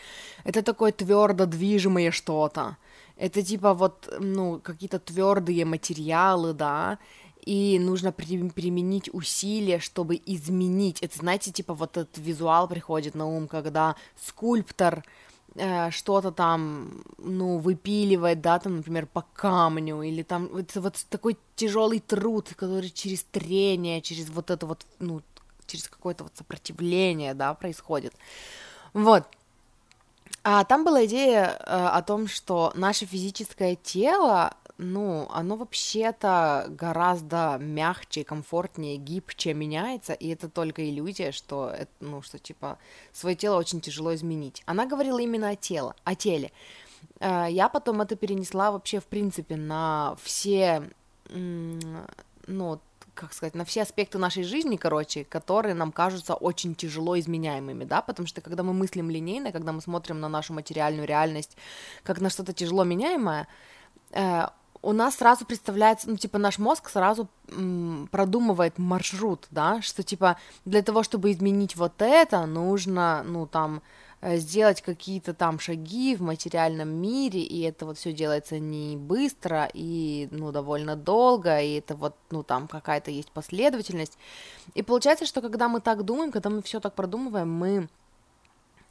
это 0.44 0.62
такое 0.62 0.92
твердо 0.92 1.46
движимое 1.46 2.10
что-то. 2.10 2.76
Это 3.16 3.42
типа 3.42 3.74
вот, 3.74 4.14
ну, 4.20 4.60
какие-то 4.62 5.00
твердые 5.00 5.64
материалы, 5.64 6.52
да, 6.52 6.98
и 7.44 7.78
нужно 7.80 8.12
при, 8.12 8.48
применить 8.50 9.08
усилия, 9.12 9.80
чтобы 9.80 10.20
изменить. 10.26 11.00
Это, 11.00 11.18
знаете, 11.18 11.50
типа 11.50 11.74
вот 11.74 11.96
этот 11.96 12.18
визуал 12.18 12.68
приходит 12.68 13.14
на 13.14 13.26
ум, 13.26 13.48
когда 13.48 13.96
скульптор 14.22 15.02
э, 15.54 15.90
что-то 15.90 16.30
там, 16.30 17.02
ну, 17.18 17.58
выпиливает, 17.58 18.40
да, 18.40 18.58
там, 18.58 18.76
например, 18.76 19.06
по 19.06 19.24
камню, 19.34 20.02
или 20.02 20.22
там 20.22 20.56
это 20.56 20.80
вот 20.80 21.06
такой 21.08 21.36
тяжелый 21.56 22.00
труд, 22.00 22.52
который 22.56 22.90
через 22.90 23.24
трение, 23.24 24.00
через 24.00 24.30
вот 24.30 24.50
это 24.50 24.66
вот, 24.66 24.86
ну, 24.98 25.22
через 25.66 25.88
какое-то 25.88 26.24
вот 26.24 26.32
сопротивление, 26.36 27.34
да, 27.34 27.54
происходит. 27.54 28.14
Вот. 28.94 29.24
А 30.44 30.64
там 30.64 30.84
была 30.84 31.04
идея 31.04 31.56
э, 31.58 31.64
о 31.66 32.02
том, 32.02 32.26
что 32.28 32.72
наше 32.74 33.06
физическое 33.06 33.76
тело 33.76 34.54
ну, 34.78 35.28
оно 35.30 35.56
вообще-то 35.56 36.66
гораздо 36.68 37.58
мягче, 37.60 38.22
комфортнее, 38.22 38.96
гибче 38.96 39.52
меняется, 39.52 40.12
и 40.12 40.28
это 40.28 40.48
только 40.48 40.88
иллюзия, 40.88 41.32
что, 41.32 41.74
ну, 41.98 42.22
что, 42.22 42.38
типа, 42.38 42.78
свое 43.12 43.34
тело 43.34 43.58
очень 43.58 43.80
тяжело 43.80 44.14
изменить. 44.14 44.62
Она 44.66 44.86
говорила 44.86 45.18
именно 45.18 45.50
о 45.50 45.56
теле, 45.56 45.94
о 46.04 46.14
теле. 46.14 46.52
Э, 47.18 47.46
я 47.50 47.68
потом 47.68 48.00
это 48.00 48.14
перенесла 48.14 48.70
вообще, 48.70 49.00
в 49.00 49.06
принципе, 49.06 49.56
на 49.56 50.16
все, 50.22 50.88
ну, 51.28 52.80
как 53.14 53.32
сказать, 53.32 53.56
на 53.56 53.64
все 53.64 53.82
аспекты 53.82 54.16
нашей 54.18 54.44
жизни, 54.44 54.76
короче, 54.76 55.24
которые 55.24 55.74
нам 55.74 55.90
кажутся 55.90 56.34
очень 56.34 56.76
тяжело 56.76 57.18
изменяемыми, 57.18 57.84
да, 57.84 58.00
потому 58.00 58.28
что 58.28 58.40
когда 58.40 58.62
мы 58.62 58.72
мыслим 58.72 59.10
линейно, 59.10 59.50
когда 59.50 59.72
мы 59.72 59.80
смотрим 59.80 60.20
на 60.20 60.28
нашу 60.28 60.52
материальную 60.52 61.06
реальность 61.06 61.56
как 62.04 62.20
на 62.20 62.30
что-то 62.30 62.52
тяжело 62.52 62.84
меняемое, 62.84 63.48
э, 64.12 64.46
у 64.88 64.92
нас 64.92 65.16
сразу 65.16 65.44
представляется, 65.44 66.08
ну, 66.08 66.16
типа, 66.16 66.38
наш 66.38 66.58
мозг 66.58 66.88
сразу 66.88 67.28
м, 67.50 68.08
продумывает 68.10 68.78
маршрут, 68.78 69.46
да, 69.50 69.82
что, 69.82 70.02
типа, 70.02 70.38
для 70.64 70.80
того, 70.82 71.02
чтобы 71.02 71.30
изменить 71.30 71.76
вот 71.76 72.00
это, 72.00 72.46
нужно, 72.46 73.22
ну, 73.22 73.46
там, 73.46 73.82
э, 74.22 74.38
сделать 74.38 74.80
какие-то 74.80 75.34
там 75.34 75.58
шаги 75.60 76.16
в 76.16 76.22
материальном 76.22 76.88
мире, 76.88 77.42
и 77.42 77.60
это 77.60 77.84
вот 77.84 77.98
все 77.98 78.14
делается 78.14 78.58
не 78.58 78.96
быстро 78.96 79.68
и, 79.74 80.28
ну, 80.30 80.52
довольно 80.52 80.96
долго, 80.96 81.60
и 81.60 81.74
это 81.74 81.94
вот, 81.94 82.14
ну, 82.30 82.42
там 82.42 82.66
какая-то 82.66 83.10
есть 83.10 83.30
последовательность. 83.30 84.16
И 84.72 84.82
получается, 84.82 85.26
что 85.26 85.42
когда 85.42 85.68
мы 85.68 85.80
так 85.80 86.02
думаем, 86.02 86.32
когда 86.32 86.48
мы 86.48 86.62
все 86.62 86.80
так 86.80 86.94
продумываем, 86.94 87.52
мы 87.52 87.88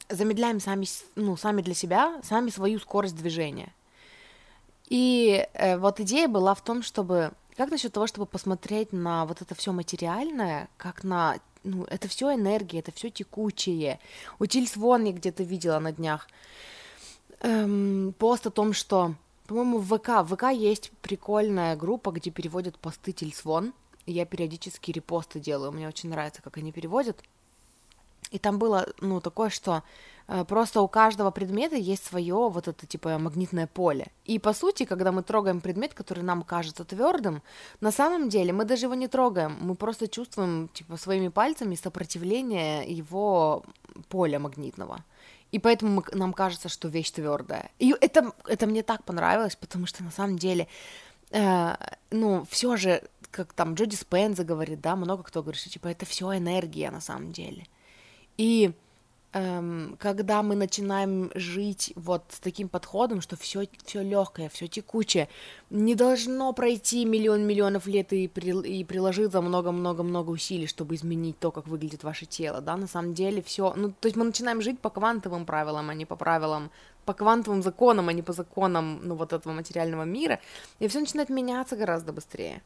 замедляем 0.08 0.60
сами, 0.60 0.86
ну, 1.16 1.36
сами 1.36 1.60
для 1.60 1.74
себя, 1.74 2.20
сами 2.22 2.50
свою 2.50 2.78
скорость 2.78 3.16
движения. 3.16 3.72
И 4.88 5.46
э, 5.52 5.76
вот 5.78 6.00
идея 6.00 6.28
была 6.28 6.54
в 6.54 6.62
том, 6.62 6.82
чтобы 6.82 7.32
как 7.56 7.70
насчет 7.70 7.92
того, 7.92 8.06
чтобы 8.06 8.26
посмотреть 8.26 8.92
на 8.92 9.26
вот 9.26 9.42
это 9.42 9.54
все 9.54 9.72
материальное, 9.72 10.68
как 10.76 11.02
на 11.02 11.38
ну, 11.64 11.84
это 11.84 12.06
все 12.08 12.34
энергия, 12.34 12.78
это 12.78 12.92
все 12.92 13.10
текучее. 13.10 13.98
У 14.38 14.46
Тильс 14.46 14.76
Вон 14.76 15.04
я 15.04 15.12
где-то 15.12 15.42
видела 15.42 15.78
на 15.80 15.92
днях 15.92 16.28
эм, 17.40 18.14
пост 18.18 18.46
о 18.46 18.50
том, 18.50 18.72
что, 18.72 19.14
по-моему, 19.46 19.78
в 19.78 19.98
ВК, 19.98 20.22
в 20.22 20.36
ВК 20.36 20.52
есть 20.52 20.92
прикольная 21.02 21.76
группа, 21.76 22.12
где 22.12 22.30
переводят 22.30 22.78
посты 22.78 23.12
Тильс 23.12 23.44
Вон, 23.44 23.74
и 24.06 24.12
я 24.12 24.24
периодически 24.24 24.92
репосты 24.92 25.40
делаю, 25.40 25.72
мне 25.72 25.88
очень 25.88 26.10
нравится, 26.10 26.42
как 26.42 26.56
они 26.56 26.72
переводят. 26.72 27.20
И 28.30 28.38
там 28.38 28.58
было, 28.58 28.88
ну, 29.00 29.20
такое, 29.20 29.50
что 29.50 29.82
просто 30.46 30.82
у 30.82 30.88
каждого 30.88 31.30
предмета 31.30 31.76
есть 31.76 32.04
свое 32.04 32.34
вот 32.34 32.68
это, 32.68 32.86
типа, 32.86 33.18
магнитное 33.18 33.66
поле. 33.66 34.08
И, 34.24 34.38
по 34.38 34.52
сути, 34.52 34.84
когда 34.84 35.10
мы 35.10 35.22
трогаем 35.22 35.60
предмет, 35.60 35.94
который 35.94 36.22
нам 36.22 36.42
кажется 36.42 36.84
твердым, 36.84 37.42
на 37.80 37.90
самом 37.90 38.28
деле 38.28 38.52
мы 38.52 38.64
даже 38.64 38.86
его 38.86 38.94
не 38.94 39.08
трогаем, 39.08 39.56
мы 39.60 39.74
просто 39.74 40.06
чувствуем, 40.06 40.68
типа, 40.68 40.96
своими 40.96 41.28
пальцами 41.28 41.74
сопротивление 41.74 42.84
его 42.90 43.64
поля 44.08 44.38
магнитного. 44.38 45.04
И 45.50 45.58
поэтому 45.58 45.92
мы, 45.92 46.02
нам 46.12 46.32
кажется, 46.34 46.68
что 46.68 46.88
вещь 46.88 47.10
твердая. 47.10 47.70
И 47.78 47.94
это, 48.00 48.32
это 48.46 48.66
мне 48.66 48.82
так 48.82 49.04
понравилось, 49.04 49.56
потому 49.56 49.86
что 49.86 50.04
на 50.04 50.10
самом 50.10 50.36
деле, 50.36 50.68
э, 51.30 51.74
ну, 52.10 52.44
все 52.50 52.76
же, 52.76 53.02
как 53.30 53.54
там 53.54 53.74
Джоди 53.74 53.94
Спенза 53.94 54.44
говорит, 54.44 54.80
да, 54.82 54.94
много 54.94 55.22
кто 55.22 55.42
говорит, 55.42 55.60
что 55.60 55.70
типа 55.70 55.88
это 55.88 56.04
все 56.04 56.36
энергия 56.36 56.90
на 56.90 57.00
самом 57.00 57.32
деле. 57.32 57.66
И 58.36 58.72
эм, 59.32 59.96
когда 59.98 60.42
мы 60.42 60.54
начинаем 60.54 61.30
жить 61.34 61.92
вот 61.96 62.24
с 62.30 62.40
таким 62.40 62.68
подходом, 62.68 63.20
что 63.20 63.36
все, 63.36 63.68
все 63.84 64.02
легкое, 64.02 64.48
все 64.48 64.68
текучее, 64.68 65.28
не 65.70 65.94
должно 65.94 66.52
пройти 66.52 67.04
миллион 67.04 67.46
миллионов 67.46 67.86
лет 67.86 68.12
и, 68.12 68.28
при, 68.28 68.50
и 68.66 68.84
приложиться 68.84 69.40
много-много-много 69.40 70.30
усилий, 70.30 70.66
чтобы 70.66 70.94
изменить 70.94 71.38
то, 71.38 71.50
как 71.50 71.66
выглядит 71.66 72.04
ваше 72.04 72.26
тело, 72.26 72.60
да, 72.60 72.76
на 72.76 72.86
самом 72.86 73.14
деле 73.14 73.42
все, 73.42 73.72
ну, 73.76 73.90
то 73.90 74.06
есть 74.06 74.16
мы 74.16 74.24
начинаем 74.24 74.62
жить 74.62 74.80
по 74.80 74.90
квантовым 74.90 75.44
правилам, 75.46 75.90
а 75.90 75.94
не 75.94 76.06
по 76.06 76.16
правилам, 76.16 76.70
по 77.08 77.14
квантовым 77.14 77.62
законам, 77.62 78.08
а 78.08 78.12
не 78.12 78.22
по 78.22 78.32
законам, 78.32 79.00
ну, 79.02 79.14
вот 79.14 79.32
этого 79.32 79.54
материального 79.54 80.04
мира, 80.04 80.38
и 80.80 80.86
все 80.88 81.00
начинает 81.00 81.30
меняться 81.30 81.76
гораздо 81.76 82.12
быстрее. 82.12 82.60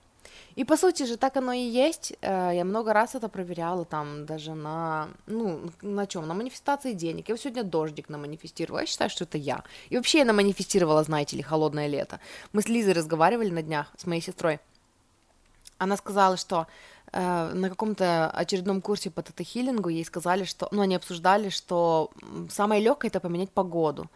И 0.57 0.65
по 0.65 0.77
сути 0.77 1.07
же 1.07 1.17
так 1.17 1.37
оно 1.37 1.53
и 1.53 1.61
есть. 1.61 2.13
Э, 2.23 2.51
я 2.55 2.65
много 2.65 2.93
раз 2.93 3.15
это 3.15 3.29
проверяла 3.29 3.85
там 3.85 4.27
даже 4.27 4.55
на, 4.55 5.09
ну, 5.27 5.61
на 5.83 6.07
чем? 6.07 6.27
На 6.27 6.35
манифестации 6.35 6.95
денег. 6.95 7.29
Я 7.29 7.37
сегодня 7.37 7.63
дождик 7.63 8.09
наманифестировала. 8.09 8.81
Я 8.81 8.87
считаю, 8.87 9.11
что 9.11 9.25
это 9.25 9.39
я. 9.39 9.63
И 9.91 9.97
вообще 9.97 10.19
я 10.19 10.25
наманифестировала, 10.25 11.05
знаете 11.05 11.37
ли, 11.37 11.43
холодное 11.43 11.89
лето. 11.89 12.19
Мы 12.53 12.61
с 12.61 12.69
Лизой 12.69 12.95
разговаривали 12.95 13.51
на 13.51 13.63
днях 13.63 13.93
с 13.97 14.07
моей 14.07 14.23
сестрой. 14.23 14.59
Она 15.79 15.97
сказала, 15.97 16.37
что 16.37 16.67
на 17.13 17.69
каком-то 17.69 18.31
очередном 18.31 18.81
курсе 18.81 19.11
по 19.11 19.23
тета-хиллингу 19.23 19.91
ей 19.91 20.05
сказали, 20.05 20.45
что, 20.45 20.69
ну, 20.71 20.83
они 20.83 20.95
обсуждали, 20.95 21.51
что 21.51 22.11
самое 22.51 22.83
легкое 22.83 23.11
это 23.11 23.21
поменять 23.21 23.51
погоду. 23.51 24.11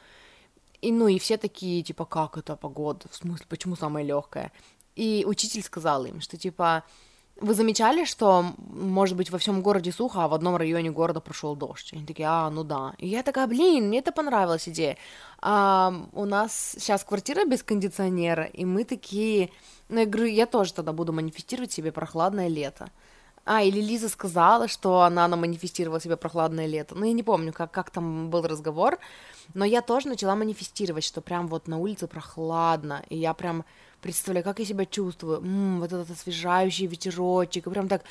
И, 0.80 0.92
ну, 0.92 1.08
и 1.08 1.18
все 1.18 1.36
такие, 1.36 1.82
типа, 1.82 2.04
как 2.04 2.38
это 2.38 2.56
погода? 2.56 3.06
В 3.10 3.16
смысле, 3.16 3.46
почему 3.48 3.76
самое 3.76 4.06
легкое? 4.06 4.50
И 4.94 5.24
учитель 5.26 5.62
сказал 5.62 6.06
им, 6.06 6.20
что 6.20 6.38
типа 6.38 6.84
вы 7.40 7.54
замечали, 7.54 8.04
что, 8.04 8.54
может 8.58 9.16
быть, 9.16 9.30
во 9.30 9.38
всем 9.38 9.60
городе 9.62 9.92
сухо, 9.92 10.24
а 10.24 10.28
в 10.28 10.34
одном 10.34 10.56
районе 10.56 10.90
города 10.90 11.20
прошел 11.20 11.54
дождь? 11.54 11.92
Они 11.92 12.06
такие, 12.06 12.28
а, 12.28 12.50
ну 12.50 12.64
да. 12.64 12.94
И 12.98 13.08
я 13.08 13.22
такая, 13.22 13.46
блин, 13.46 13.88
мне 13.88 13.98
это 13.98 14.10
понравилась 14.10 14.68
идея. 14.68 14.96
А, 15.40 15.92
у 16.12 16.24
нас 16.24 16.74
сейчас 16.78 17.04
квартира 17.04 17.44
без 17.44 17.62
кондиционера, 17.62 18.44
и 18.44 18.64
мы 18.64 18.84
такие... 18.84 19.50
Ну, 19.88 20.00
я 20.00 20.06
говорю, 20.06 20.26
я 20.26 20.46
тоже 20.46 20.72
тогда 20.72 20.92
буду 20.92 21.12
манифестировать 21.12 21.72
себе 21.72 21.92
прохладное 21.92 22.48
лето. 22.48 22.90
А, 23.44 23.62
или 23.62 23.80
Лиза 23.80 24.08
сказала, 24.08 24.66
что 24.66 25.02
она 25.02 25.28
наманифестировала 25.28 26.00
себе 26.00 26.16
прохладное 26.16 26.66
лето. 26.66 26.94
Ну, 26.94 27.04
я 27.04 27.12
не 27.12 27.22
помню, 27.22 27.52
как, 27.52 27.70
как 27.70 27.90
там 27.90 28.30
был 28.30 28.42
разговор, 28.42 28.98
но 29.54 29.64
я 29.64 29.82
тоже 29.82 30.08
начала 30.08 30.34
манифестировать, 30.34 31.04
что 31.04 31.20
прям 31.20 31.46
вот 31.48 31.68
на 31.68 31.78
улице 31.78 32.08
прохладно, 32.08 33.04
и 33.08 33.16
я 33.18 33.34
прям 33.34 33.64
представляю, 34.00 34.44
как 34.44 34.58
я 34.58 34.64
себя 34.64 34.86
чувствую, 34.86 35.38
м-м, 35.38 35.80
вот 35.80 35.92
этот 35.92 36.10
освежающий 36.10 36.86
ветерочек, 36.86 37.66
и 37.66 37.70
прям 37.70 37.88
так, 37.88 38.02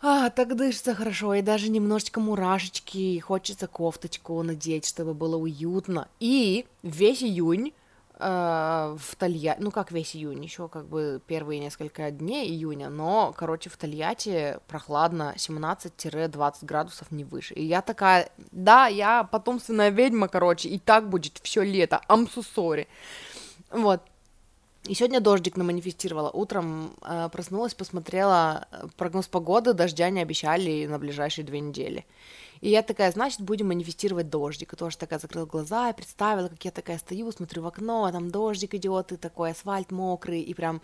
а, 0.00 0.30
так 0.30 0.54
дышится 0.56 0.94
хорошо, 0.94 1.34
и 1.34 1.42
даже 1.42 1.70
немножечко 1.70 2.20
мурашечки, 2.20 2.98
и 2.98 3.20
хочется 3.20 3.66
кофточку 3.66 4.42
надеть, 4.42 4.86
чтобы 4.86 5.12
было 5.12 5.36
уютно. 5.36 6.08
И 6.20 6.66
весь 6.84 7.22
июнь 7.22 7.72
э, 8.14 8.96
в 8.98 9.16
Тольятти, 9.16 9.60
ну 9.60 9.72
как 9.72 9.90
весь 9.90 10.14
июнь, 10.14 10.44
еще 10.44 10.68
как 10.68 10.86
бы 10.86 11.20
первые 11.26 11.58
несколько 11.58 12.12
дней 12.12 12.48
июня, 12.48 12.90
но, 12.90 13.34
короче, 13.36 13.70
в 13.70 13.76
Тольятти 13.76 14.58
прохладно 14.68 15.34
17-20 15.36 16.54
градусов 16.62 17.10
не 17.10 17.24
выше. 17.24 17.54
И 17.54 17.64
я 17.64 17.82
такая, 17.82 18.30
да, 18.52 18.86
я 18.86 19.24
потомственная 19.24 19.88
ведьма, 19.88 20.28
короче, 20.28 20.68
и 20.68 20.78
так 20.78 21.08
будет 21.08 21.40
все 21.42 21.62
лето, 21.62 22.00
sorry. 22.08 22.86
Вот, 23.70 24.00
и 24.84 24.94
сегодня 24.94 25.20
дождик 25.20 25.56
наманифестировала. 25.56 26.30
Утром 26.30 26.94
э, 27.02 27.28
проснулась, 27.30 27.74
посмотрела 27.74 28.66
э, 28.70 28.86
прогноз 28.96 29.26
погоды, 29.26 29.74
дождя 29.74 30.08
не 30.10 30.22
обещали 30.22 30.86
на 30.86 30.98
ближайшие 30.98 31.44
две 31.44 31.60
недели. 31.60 32.06
И 32.60 32.70
я 32.70 32.82
такая, 32.82 33.12
значит, 33.12 33.40
будем 33.40 33.68
манифестировать 33.68 34.30
дождик. 34.30 34.72
И 34.72 34.76
тоже 34.76 34.96
такая 34.96 35.18
закрыла 35.18 35.46
глаза 35.46 35.90
и 35.90 35.94
представила, 35.94 36.48
как 36.48 36.64
я 36.64 36.70
такая 36.70 36.98
стою, 36.98 37.30
смотрю 37.32 37.62
в 37.62 37.66
окно, 37.66 38.04
а 38.04 38.12
там 38.12 38.30
дождик 38.30 38.74
идет, 38.74 39.12
и 39.12 39.16
такой 39.16 39.50
асфальт 39.50 39.90
мокрый, 39.90 40.40
и 40.40 40.54
прям 40.54 40.80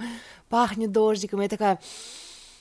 пахнет 0.48 0.92
дождиком. 0.92 1.40
И 1.40 1.44
я 1.44 1.48
такая, 1.48 1.80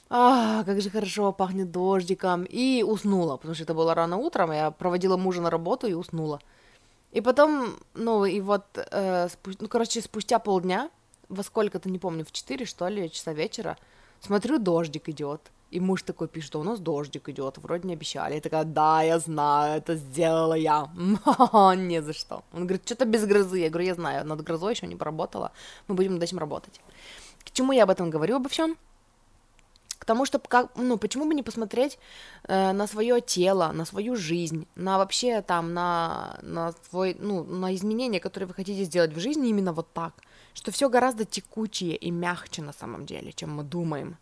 а, 0.10 0.64
как 0.64 0.82
же 0.82 0.90
хорошо 0.90 1.32
пахнет 1.32 1.72
дождиком. 1.72 2.46
И 2.46 2.84
уснула, 2.84 3.38
потому 3.38 3.56
что 3.56 3.64
это 3.64 3.74
было 3.74 3.94
рано 3.94 4.18
утром, 4.18 4.52
я 4.52 4.72
проводила 4.72 5.18
мужа 5.18 5.42
на 5.42 5.50
работу 5.50 5.88
и 5.88 5.94
уснула. 5.94 6.40
И 7.12 7.22
потом, 7.22 7.78
ну, 7.94 8.26
и 8.26 8.40
вот, 8.40 8.66
э, 8.76 9.28
спу... 9.30 9.52
ну, 9.60 9.68
короче, 9.68 10.02
спустя 10.02 10.40
полдня 10.40 10.90
во 11.34 11.44
сколько-то, 11.44 11.90
не 11.90 12.00
помню, 12.00 12.24
в 12.26 12.32
4, 12.32 12.66
что 12.66 12.88
ли, 12.88 13.12
часа 13.12 13.34
вечера, 13.34 13.78
смотрю, 14.22 14.60
дождик 14.60 15.10
идет. 15.10 15.52
И 15.74 15.80
муж 15.80 16.04
такой 16.04 16.28
пишет, 16.28 16.56
у 16.56 16.64
нас 16.64 16.80
дождик 16.80 17.30
идет, 17.30 17.58
вроде 17.58 17.88
не 17.88 17.94
обещали. 17.96 18.36
Я 18.36 18.42
такая, 18.42 18.64
да, 18.64 19.02
я 19.02 19.18
знаю, 19.18 19.78
это 19.78 19.96
сделала 19.96 20.54
я. 20.54 20.88
Не 21.76 22.02
за 22.04 22.14
что. 22.14 22.44
Он 22.54 22.68
говорит, 22.68 22.86
что-то 22.86 23.06
без 23.06 23.26
грозы. 23.26 23.58
Я 23.58 23.70
говорю, 23.70 23.88
я 23.88 23.96
знаю, 23.96 24.26
над 24.26 24.42
грозой 24.42 24.74
еще 24.74 24.86
не 24.86 24.96
поработала, 24.96 25.52
мы 25.88 25.96
будем 25.96 26.14
над 26.14 26.24
этим 26.24 26.38
работать. 26.38 26.80
К 27.44 27.52
чему 27.52 27.74
я 27.74 27.84
об 27.84 27.90
этом 27.90 28.12
говорю, 28.12 28.36
обо 28.36 28.50
всем? 28.50 28.78
К 29.98 30.06
тому, 30.06 30.26
что, 30.26 30.38
как, 30.38 30.70
ну, 30.76 30.98
почему 30.98 31.26
бы 31.26 31.34
не 31.34 31.44
посмотреть 31.44 31.98
э, 32.48 32.72
на 32.74 32.88
свое 32.88 33.20
тело, 33.22 33.72
на 33.72 33.86
свою 33.86 34.16
жизнь, 34.16 34.68
на 34.76 34.98
вообще 34.98 35.42
там, 35.42 35.74
на, 35.74 36.38
на 36.44 36.74
свой, 36.90 37.16
ну, 37.20 37.44
на 37.44 37.74
изменения, 37.74 38.20
которые 38.20 38.48
вы 38.48 38.54
хотите 38.54 38.84
сделать 38.84 39.14
в 39.14 39.20
жизни 39.20 39.50
именно 39.50 39.74
вот 39.74 39.92
так– 39.94 40.14
что 40.54 40.72
все 40.72 40.90
гораздо 40.90 41.26
текучее 41.26 41.96
и 41.96 42.12
мягче 42.12 42.62
на 42.62 42.74
самом 42.74 43.06
деле, 43.06 43.32
чем 43.32 43.56
мы 43.56 43.64
думаем. 43.64 44.18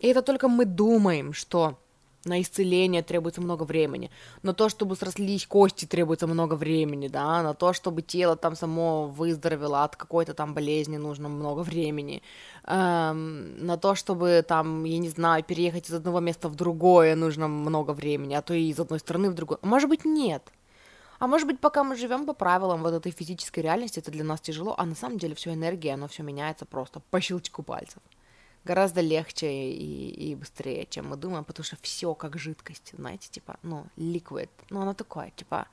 И 0.00 0.08
это 0.08 0.22
только 0.22 0.48
мы 0.48 0.64
думаем, 0.64 1.32
что 1.32 1.78
на 2.26 2.40
исцеление 2.40 3.02
требуется 3.02 3.40
много 3.40 3.64
времени, 3.64 4.10
на 4.42 4.54
то, 4.54 4.68
чтобы 4.68 4.96
срослись 4.96 5.46
кости, 5.46 5.84
требуется 5.84 6.26
много 6.26 6.54
времени, 6.54 7.08
да, 7.08 7.42
на 7.42 7.54
то, 7.54 7.72
чтобы 7.72 8.02
тело 8.02 8.36
там 8.36 8.56
само 8.56 9.06
выздоровело 9.06 9.84
от 9.84 9.96
какой-то 9.96 10.34
там 10.34 10.54
болезни, 10.54 10.96
нужно 10.96 11.28
много 11.28 11.60
времени, 11.60 12.22
эм, 12.64 13.66
на 13.66 13.76
то, 13.76 13.94
чтобы 13.94 14.44
там, 14.46 14.84
я 14.84 14.98
не 14.98 15.08
знаю, 15.08 15.44
переехать 15.44 15.88
из 15.88 15.94
одного 15.94 16.20
места 16.20 16.48
в 16.48 16.54
другое, 16.54 17.16
нужно 17.16 17.48
много 17.48 17.92
времени, 17.92 18.34
а 18.34 18.42
то 18.42 18.54
и 18.54 18.70
из 18.70 18.80
одной 18.80 19.00
страны 19.00 19.30
в 19.30 19.34
другую. 19.34 19.58
Может 19.62 19.88
быть, 19.88 20.04
нет. 20.04 20.42
А 21.18 21.26
может 21.26 21.46
быть, 21.46 21.60
пока 21.60 21.84
мы 21.84 21.96
живем 21.96 22.26
по 22.26 22.34
правилам 22.34 22.82
вот 22.82 22.94
этой 22.94 23.12
физической 23.12 23.60
реальности, 23.60 24.00
это 24.00 24.10
для 24.10 24.24
нас 24.24 24.40
тяжело, 24.40 24.74
а 24.76 24.84
на 24.84 24.94
самом 24.94 25.18
деле 25.18 25.34
все 25.34 25.52
энергия, 25.52 25.94
оно 25.94 26.08
все 26.08 26.22
меняется 26.22 26.64
просто 26.64 27.00
по 27.10 27.20
щелчку 27.20 27.62
пальцев. 27.62 28.02
Гораздо 28.64 29.00
легче 29.02 29.46
и, 29.46 30.30
и 30.30 30.34
быстрее, 30.34 30.86
чем 30.88 31.08
мы 31.08 31.16
думаем, 31.16 31.44
потому 31.44 31.64
что 31.64 31.76
все 31.82 32.14
как 32.14 32.38
жидкость, 32.38 32.94
знаете, 32.96 33.28
типа, 33.30 33.58
ну, 33.62 33.86
liquid, 33.96 34.48
ну, 34.70 34.80
оно 34.80 34.94
такое, 34.94 35.32
типа, 35.36 35.66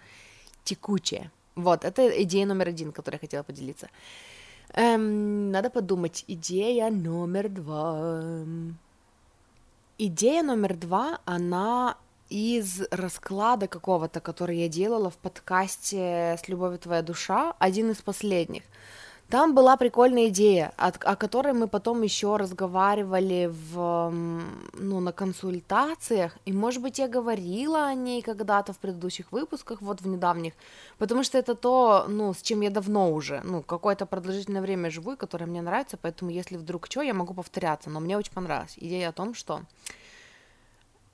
текучее. 0.64 1.32
Вот, 1.56 1.86
это 1.86 2.24
идея 2.24 2.46
номер 2.46 2.70
один, 2.70 2.92
которой 2.92 3.16
я 3.16 3.20
хотела 3.20 3.44
поделиться. 3.44 3.90
Эм, 4.74 5.52
надо 5.52 5.70
подумать, 5.70 6.24
идея 6.28 6.90
номер 6.90 7.50
два. 7.50 8.46
Идея 9.98 10.44
номер 10.44 10.76
два, 10.76 11.20
она 11.26 11.98
из 12.32 12.82
расклада 12.92 13.68
какого-то, 13.68 14.22
который 14.22 14.58
я 14.60 14.70
делала 14.70 15.10
в 15.10 15.18
подкасте 15.18 16.38
«С 16.42 16.48
любовью 16.48 16.80
твоя 16.80 17.02
душа», 17.02 17.54
один 17.60 17.92
из 17.92 17.98
последних. 17.98 18.64
Там 19.30 19.56
была 19.56 19.78
прикольная 19.78 20.28
идея, 20.28 20.74
о, 20.76 20.88
о 20.88 21.16
которой 21.16 21.54
мы 21.54 21.68
потом 21.68 22.02
еще 22.02 22.36
разговаривали 22.36 23.50
в, 23.50 24.12
ну, 24.74 25.00
на 25.00 25.12
консультациях, 25.14 26.38
и, 26.46 26.52
может 26.52 26.82
быть, 26.82 27.00
я 27.00 27.08
говорила 27.08 27.86
о 27.86 27.94
ней 27.94 28.22
когда-то 28.22 28.74
в 28.74 28.78
предыдущих 28.78 29.32
выпусках, 29.32 29.82
вот 29.82 30.02
в 30.02 30.08
недавних, 30.08 30.54
потому 30.98 31.24
что 31.24 31.38
это 31.38 31.56
то, 31.56 32.06
ну, 32.10 32.34
с 32.34 32.42
чем 32.42 32.60
я 32.62 32.70
давно 32.70 33.12
уже, 33.12 33.40
ну, 33.46 33.62
какое-то 33.62 34.06
продолжительное 34.06 34.62
время 34.62 34.90
живу, 34.90 35.14
и 35.14 35.18
которое 35.18 35.46
мне 35.46 35.62
нравится, 35.62 35.98
поэтому, 36.02 36.32
если 36.32 36.58
вдруг 36.58 36.88
что, 36.88 37.02
я 37.02 37.14
могу 37.14 37.34
повторяться, 37.34 37.90
но 37.90 38.02
мне 38.02 38.18
очень 38.18 38.34
понравилась 38.34 38.74
идея 38.76 39.10
о 39.10 39.14
том, 39.14 39.34
что 39.34 39.62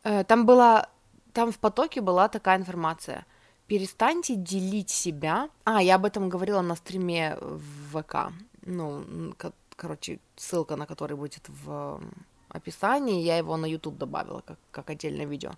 э, 0.03 0.23
там 0.23 0.47
была, 0.47 0.89
там 1.37 1.51
в 1.51 1.59
потоке 1.59 2.01
была 2.01 2.29
такая 2.29 2.57
информация– 2.57 3.23
перестаньте 3.67 4.35
делить 4.35 4.89
себя. 4.89 5.49
А, 5.65 5.83
я 5.83 5.95
об 5.95 6.05
этом 6.05 6.29
говорила 6.29 6.61
на 6.61 6.75
стриме 6.75 7.37
в 7.39 8.01
ВК. 8.01 8.33
Ну, 8.65 9.35
короче, 9.75 10.19
ссылка 10.35 10.75
на 10.75 10.87
который 10.87 11.15
будет 11.15 11.43
в 11.47 12.01
описании. 12.49 13.21
Я 13.21 13.37
его 13.37 13.55
на 13.55 13.67
YouTube 13.67 13.97
добавила, 13.97 14.41
как, 14.41 14.57
как 14.71 14.89
отдельное 14.89 15.25
видео. 15.25 15.51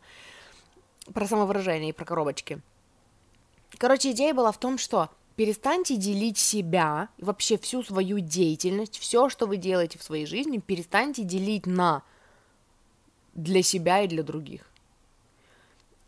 Про 1.14 1.28
самовыражение 1.28 1.92
и 1.92 1.94
про 1.94 2.04
коробочки. 2.06 2.62
Короче, 3.78 4.12
идея 4.12 4.34
была 4.34 4.52
в 4.52 4.58
том, 4.58 4.78
что 4.78 5.10
перестаньте 5.38 5.96
делить 5.96 6.38
себя, 6.38 7.08
вообще 7.20 7.58
всю 7.58 7.84
свою 7.84 8.20
деятельность, 8.20 8.98
все, 8.98 9.30
что 9.30 9.48
вы 9.48 9.56
делаете 9.56 9.98
в 9.98 10.04
своей 10.04 10.26
жизни, 10.26 10.58
перестаньте 10.58 11.24
делить 11.24 11.66
на 11.66 12.04
для 13.34 13.64
себя 13.64 14.02
и 14.02 14.08
для 14.10 14.24
других 14.24 14.70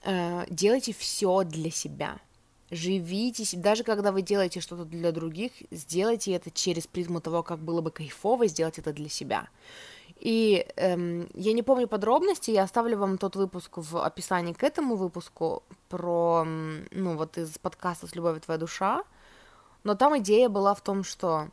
делайте 0.03 0.93
все 0.93 1.43
для 1.43 1.71
себя. 1.71 2.19
Живите, 2.71 3.45
даже 3.57 3.83
когда 3.83 4.13
вы 4.13 4.21
делаете 4.21 4.61
что-то 4.61 4.85
для 4.85 5.11
других, 5.11 5.51
сделайте 5.71 6.31
это 6.31 6.49
через 6.51 6.87
призму 6.87 7.19
того, 7.19 7.43
как 7.43 7.59
было 7.59 7.81
бы 7.81 7.91
кайфово 7.91 8.47
сделать 8.47 8.79
это 8.79 8.93
для 8.93 9.09
себя. 9.09 9.49
И 10.21 10.67
эм, 10.77 11.27
я 11.33 11.51
не 11.51 11.63
помню 11.63 11.87
подробности, 11.87 12.51
я 12.51 12.63
оставлю 12.63 12.97
вам 12.97 13.17
тот 13.17 13.35
выпуск 13.35 13.71
в 13.75 13.97
описании 14.05 14.53
к 14.53 14.63
этому 14.63 14.95
выпуску 14.95 15.63
про, 15.89 16.45
ну 16.45 17.17
вот 17.17 17.37
из 17.37 17.57
подкаста 17.57 18.07
«С 18.07 18.15
любовью 18.15 18.39
твоя 18.39 18.57
душа», 18.59 19.03
но 19.83 19.95
там 19.95 20.17
идея 20.19 20.47
была 20.47 20.73
в 20.73 20.81
том, 20.81 21.03
что 21.03 21.49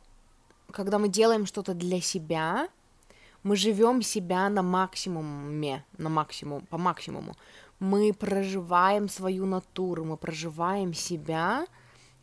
когда 0.71 0.99
мы 0.99 1.09
делаем 1.09 1.47
что-то 1.47 1.73
для 1.73 1.99
себя, 1.99 2.69
мы 3.43 3.55
живем 3.55 4.01
себя 4.01 4.49
на 4.49 4.61
максимуме, 4.61 5.83
на 5.97 6.09
максимум, 6.09 6.65
по 6.67 6.77
максимуму 6.77 7.35
мы 7.79 8.13
проживаем 8.13 9.09
свою 9.09 9.45
натуру, 9.45 10.05
мы 10.05 10.17
проживаем 10.17 10.93
себя 10.93 11.65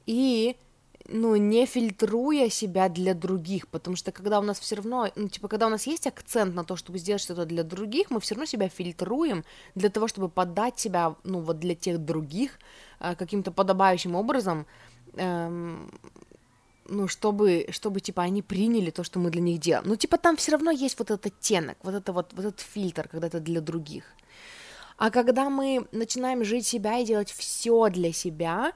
и 0.06 0.56
ну, 1.08 1.36
не 1.36 1.66
фильтруя 1.66 2.48
себя 2.50 2.88
для 2.88 3.14
других, 3.14 3.68
потому 3.68 3.96
что 3.96 4.12
когда 4.12 4.40
у 4.40 4.42
нас 4.42 4.58
все 4.58 4.76
равно, 4.76 5.08
ну, 5.16 5.28
типа, 5.28 5.48
когда 5.48 5.66
у 5.66 5.70
нас 5.70 5.86
есть 5.86 6.06
акцент 6.06 6.54
на 6.54 6.64
то, 6.64 6.76
чтобы 6.76 6.98
сделать 6.98 7.22
что-то 7.22 7.44
для 7.44 7.62
других, 7.62 8.10
мы 8.10 8.20
все 8.20 8.34
равно 8.34 8.46
себя 8.46 8.68
фильтруем 8.68 9.44
для 9.74 9.88
того, 9.88 10.08
чтобы 10.08 10.28
подать 10.28 10.78
себя, 10.78 11.14
ну, 11.24 11.40
вот 11.40 11.58
для 11.58 11.74
тех 11.74 11.98
других 11.98 12.58
э, 13.00 13.14
каким-то 13.14 13.52
подобающим 13.52 14.16
образом, 14.16 14.66
эм, 15.14 15.90
ну, 16.88 17.08
чтобы, 17.08 17.66
чтобы, 17.70 18.00
типа, 18.00 18.22
они 18.22 18.42
приняли 18.42 18.90
то, 18.90 19.04
что 19.04 19.18
мы 19.18 19.30
для 19.30 19.42
них 19.42 19.60
делаем. 19.60 19.88
Ну, 19.88 19.96
типа, 19.96 20.18
там 20.18 20.36
все 20.36 20.52
равно 20.52 20.70
есть 20.70 20.98
вот 20.98 21.10
этот 21.10 21.26
оттенок, 21.26 21.76
вот 21.82 21.94
это 21.94 22.12
вот, 22.12 22.32
вот 22.32 22.44
этот 22.44 22.60
фильтр, 22.60 23.08
когда 23.08 23.28
это 23.28 23.40
для 23.40 23.60
других. 23.60 24.04
А 24.96 25.10
когда 25.10 25.50
мы 25.50 25.86
начинаем 25.92 26.44
жить 26.44 26.66
себя 26.66 26.98
и 26.98 27.04
делать 27.04 27.30
все 27.30 27.88
для 27.90 28.12
себя, 28.12 28.72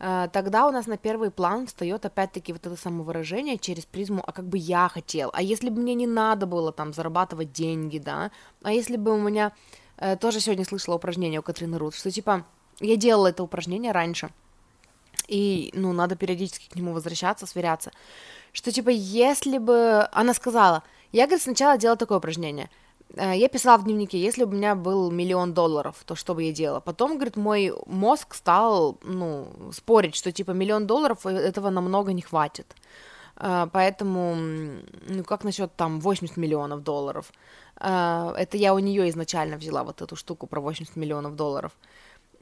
э, 0.00 0.28
тогда 0.32 0.66
у 0.66 0.72
нас 0.72 0.86
на 0.86 0.96
первый 0.96 1.30
план 1.30 1.66
встает 1.66 2.04
опять-таки 2.04 2.52
вот 2.52 2.66
это 2.66 2.76
самовыражение 2.76 3.56
через 3.56 3.86
призму, 3.86 4.22
а 4.26 4.32
как 4.32 4.46
бы 4.46 4.58
я 4.58 4.88
хотел, 4.88 5.30
а 5.32 5.42
если 5.42 5.70
бы 5.70 5.80
мне 5.80 5.94
не 5.94 6.06
надо 6.06 6.46
было 6.46 6.72
там 6.72 6.92
зарабатывать 6.92 7.52
деньги, 7.52 7.98
да, 7.98 8.32
а 8.62 8.72
если 8.72 8.96
бы 8.96 9.12
у 9.12 9.18
меня, 9.18 9.52
э, 9.96 10.16
тоже 10.16 10.40
сегодня 10.40 10.64
слышала 10.64 10.96
упражнение 10.96 11.38
у 11.38 11.42
Катрины 11.44 11.78
Рут, 11.78 11.94
что 11.94 12.10
типа 12.10 12.44
я 12.80 12.96
делала 12.96 13.28
это 13.28 13.44
упражнение 13.44 13.92
раньше, 13.92 14.30
и, 15.28 15.70
ну, 15.74 15.92
надо 15.92 16.16
периодически 16.16 16.68
к 16.68 16.74
нему 16.74 16.92
возвращаться, 16.92 17.46
сверяться, 17.46 17.92
что 18.52 18.72
типа 18.72 18.88
если 18.88 19.58
бы, 19.58 20.08
она 20.10 20.34
сказала, 20.34 20.82
я, 21.12 21.26
говорит, 21.26 21.44
сначала 21.44 21.78
делала 21.78 21.96
такое 21.96 22.18
упражнение– 22.18 22.70
я 23.16 23.48
писала 23.48 23.78
в 23.78 23.84
дневнике, 23.84 24.18
если 24.18 24.44
бы 24.44 24.52
у 24.52 24.56
меня 24.56 24.74
был 24.74 25.10
миллион 25.10 25.52
долларов, 25.52 25.96
то 26.04 26.14
что 26.14 26.34
бы 26.34 26.44
я 26.44 26.52
делала? 26.52 26.80
Потом, 26.80 27.14
говорит, 27.14 27.36
мой 27.36 27.72
мозг 27.86 28.34
стал, 28.34 28.98
ну, 29.02 29.48
спорить, 29.72 30.14
что, 30.14 30.32
типа, 30.32 30.52
миллион 30.52 30.86
долларов 30.86 31.26
э, 31.26 31.30
этого 31.30 31.70
намного 31.70 32.12
не 32.12 32.22
хватит. 32.22 32.74
Э, 33.36 33.66
поэтому, 33.72 34.34
ну, 34.34 35.24
как 35.24 35.44
насчет 35.44 35.74
там 35.76 36.00
80 36.00 36.36
миллионов 36.36 36.82
долларов? 36.82 37.32
Это 37.76 38.56
я 38.58 38.74
у 38.74 38.78
нее 38.78 39.08
изначально 39.08 39.56
взяла 39.56 39.84
вот 39.84 40.02
эту 40.02 40.14
штуку 40.14 40.46
про 40.46 40.60
80 40.60 40.96
миллионов 40.96 41.34
долларов. 41.34 41.72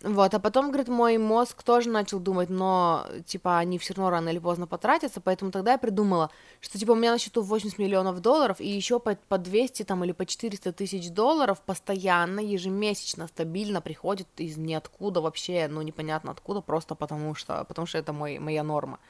Вот, 0.02 0.32
а 0.32 0.38
потом, 0.38 0.68
говорит, 0.68 0.86
мой 0.86 1.18
мозг 1.18 1.64
тоже 1.64 1.88
начал 1.88 2.20
думать, 2.20 2.50
но, 2.50 3.04
типа, 3.26 3.58
они 3.58 3.78
все 3.78 3.94
равно 3.94 4.10
рано 4.10 4.28
или 4.28 4.38
поздно 4.38 4.68
потратятся, 4.68 5.20
поэтому 5.20 5.50
тогда 5.50 5.72
я 5.72 5.78
придумала, 5.78 6.30
что, 6.60 6.78
типа, 6.78 6.92
у 6.92 6.94
меня 6.94 7.10
на 7.10 7.18
счету 7.18 7.42
80 7.42 7.78
миллионов 7.78 8.20
долларов, 8.20 8.60
и 8.60 8.68
еще 8.68 9.00
по, 9.00 9.16
по 9.16 9.38
200 9.38 9.82
там 9.82 10.04
или 10.04 10.12
по 10.12 10.24
400 10.24 10.72
тысяч 10.72 11.10
долларов 11.10 11.60
постоянно, 11.62 12.38
ежемесячно, 12.38 13.26
стабильно 13.26 13.80
приходит 13.80 14.28
из 14.36 14.56
ниоткуда 14.56 15.20
вообще, 15.20 15.66
ну, 15.68 15.82
непонятно 15.82 16.30
откуда, 16.30 16.60
просто 16.60 16.94
потому 16.94 17.34
что, 17.34 17.64
потому 17.64 17.86
что 17.86 17.98
это 17.98 18.12
мой, 18.12 18.38
моя 18.38 18.62
норма. 18.62 19.00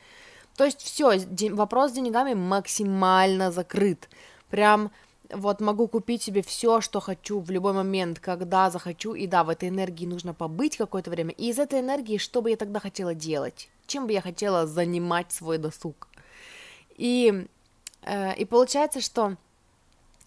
То 0.57 0.65
есть 0.65 0.81
все, 0.81 1.19
вопрос 1.51 1.91
с 1.91 1.95
деньгами 1.95 2.33
максимально 2.33 3.53
закрыт. 3.53 4.09
Прям 4.49 4.91
вот 5.31 5.61
могу 5.61 5.89
купить 5.89 6.23
себе 6.23 6.43
все, 6.43 6.81
что 6.81 7.01
хочу 7.01 7.41
в 7.41 7.51
любой 7.51 7.73
момент, 7.73 8.19
когда 8.19 8.71
захочу, 8.71 9.15
и 9.15 9.27
да, 9.27 9.45
в 9.45 9.51
этой 9.51 9.69
энергии 9.69 10.07
нужно 10.07 10.33
побыть 10.33 10.77
какое-то 10.77 11.11
время, 11.11 11.33
и 11.33 11.51
из 11.51 11.59
этой 11.59 11.81
энергии, 11.81 12.19
что 12.19 12.41
бы 12.41 12.51
я 12.51 12.57
тогда 12.57 12.81
хотела 12.81 13.15
делать, 13.15 13.69
чем 13.87 14.07
бы 14.07 14.13
я 14.13 14.23
хотела 14.23 14.67
занимать 14.67 15.33
свой 15.33 15.59
досуг. 15.59 16.09
И, 16.97 17.47
э, 18.03 18.37
и 18.37 18.45
получается, 18.45 19.01
что 19.01 19.37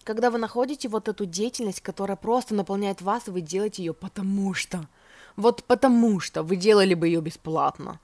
когда 0.04 0.30
вы 0.30 0.38
находите 0.38 0.88
вот 0.88 1.08
эту 1.08 1.26
деятельность, 1.26 1.80
которая 1.80 2.16
просто 2.16 2.54
наполняет 2.54 3.02
вас, 3.02 3.28
и 3.28 3.30
вы 3.30 3.40
делаете 3.40 3.82
ее 3.82 3.94
потому 3.94 4.54
что, 4.54 4.88
вот 5.36 5.64
потому 5.64 6.20
что 6.20 6.42
вы 6.42 6.56
делали 6.56 6.94
бы 6.94 7.08
ее 7.08 7.20
бесплатно, 7.20 7.98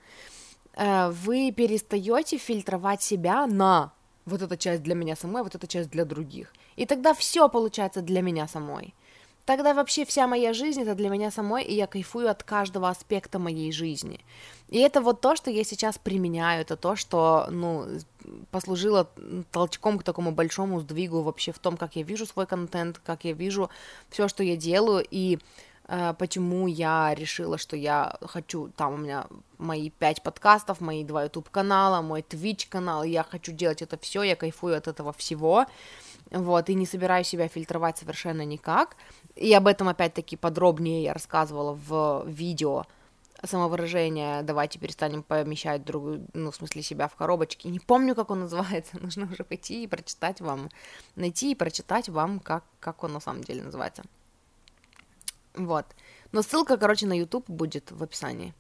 э, 0.74 1.10
вы 1.10 1.52
перестаете 1.52 2.38
фильтровать 2.38 3.02
себя 3.02 3.46
на 3.46 3.92
вот 4.28 4.42
эта 4.42 4.56
часть 4.56 4.82
для 4.82 4.94
меня 4.94 5.16
самой, 5.16 5.42
вот 5.42 5.54
эта 5.54 5.66
часть 5.66 5.90
для 5.90 6.04
других. 6.04 6.52
И 6.76 6.86
тогда 6.86 7.14
все 7.14 7.48
получается 7.48 8.02
для 8.02 8.22
меня 8.22 8.46
самой. 8.48 8.94
Тогда 9.48 9.72
вообще 9.72 10.04
вся 10.04 10.26
моя 10.26 10.52
жизнь 10.52 10.82
это 10.82 10.94
для 10.94 11.08
меня 11.08 11.30
самой, 11.30 11.64
и 11.64 11.74
я 11.74 11.86
кайфую 11.86 12.28
от 12.28 12.42
каждого 12.42 12.90
аспекта 12.90 13.38
моей 13.38 13.72
жизни. 13.72 14.20
И 14.68 14.78
это 14.78 15.00
вот 15.00 15.22
то, 15.22 15.36
что 15.36 15.50
я 15.50 15.64
сейчас 15.64 15.96
применяю, 15.96 16.60
это 16.60 16.76
то, 16.76 16.96
что, 16.96 17.46
ну, 17.50 17.86
послужило 18.50 19.08
толчком 19.50 19.98
к 19.98 20.02
такому 20.02 20.32
большому 20.32 20.80
сдвигу 20.80 21.22
вообще 21.22 21.52
в 21.52 21.58
том, 21.58 21.78
как 21.78 21.96
я 21.96 22.02
вижу 22.02 22.26
свой 22.26 22.46
контент, 22.46 23.00
как 23.02 23.24
я 23.24 23.32
вижу 23.32 23.70
все, 24.10 24.28
что 24.28 24.42
я 24.42 24.54
делаю, 24.54 25.02
и 25.10 25.38
почему 26.18 26.66
я 26.66 27.14
решила, 27.14 27.56
что 27.56 27.74
я 27.74 28.16
хочу, 28.22 28.68
там 28.76 28.94
у 28.94 28.96
меня 28.98 29.26
мои 29.56 29.88
пять 29.88 30.22
подкастов, 30.22 30.80
мои 30.80 31.02
два 31.02 31.24
YouTube 31.24 31.48
канала, 31.48 32.02
мой 32.02 32.20
Twitch 32.20 32.68
канал, 32.68 33.04
я 33.04 33.22
хочу 33.22 33.52
делать 33.52 33.80
это 33.80 33.96
все, 33.96 34.22
я 34.22 34.36
кайфую 34.36 34.76
от 34.76 34.86
этого 34.86 35.14
всего, 35.14 35.64
вот, 36.30 36.68
и 36.68 36.74
не 36.74 36.84
собираюсь 36.84 37.28
себя 37.28 37.48
фильтровать 37.48 37.96
совершенно 37.96 38.44
никак, 38.44 38.96
и 39.34 39.52
об 39.54 39.66
этом 39.66 39.88
опять-таки 39.88 40.36
подробнее 40.36 41.04
я 41.04 41.14
рассказывала 41.14 41.72
в 41.72 42.24
видео 42.26 42.84
самовыражение 43.44 44.42
«давайте 44.42 44.78
перестанем 44.78 45.22
помещать 45.22 45.84
другую, 45.84 46.26
ну, 46.34 46.50
в 46.50 46.56
смысле 46.56 46.82
себя 46.82 47.08
в 47.08 47.14
коробочки», 47.14 47.68
не 47.68 47.78
помню, 47.78 48.14
как 48.14 48.30
он 48.30 48.40
называется, 48.40 48.98
нужно 49.00 49.24
уже 49.30 49.44
пойти 49.44 49.84
и 49.84 49.86
прочитать 49.86 50.40
вам, 50.40 50.68
найти 51.16 51.52
и 51.52 51.54
прочитать 51.54 52.08
вам, 52.08 52.40
как, 52.40 52.64
как 52.80 53.04
он 53.04 53.12
на 53.12 53.20
самом 53.20 53.42
деле 53.42 53.62
называется. 53.62 54.02
Вот. 55.58 55.86
Но 56.32 56.42
ссылка, 56.42 56.76
короче, 56.76 57.06
на 57.06 57.18
YouTube 57.18 57.48
будет 57.48 57.90
в 57.90 58.02
описании. 58.02 58.54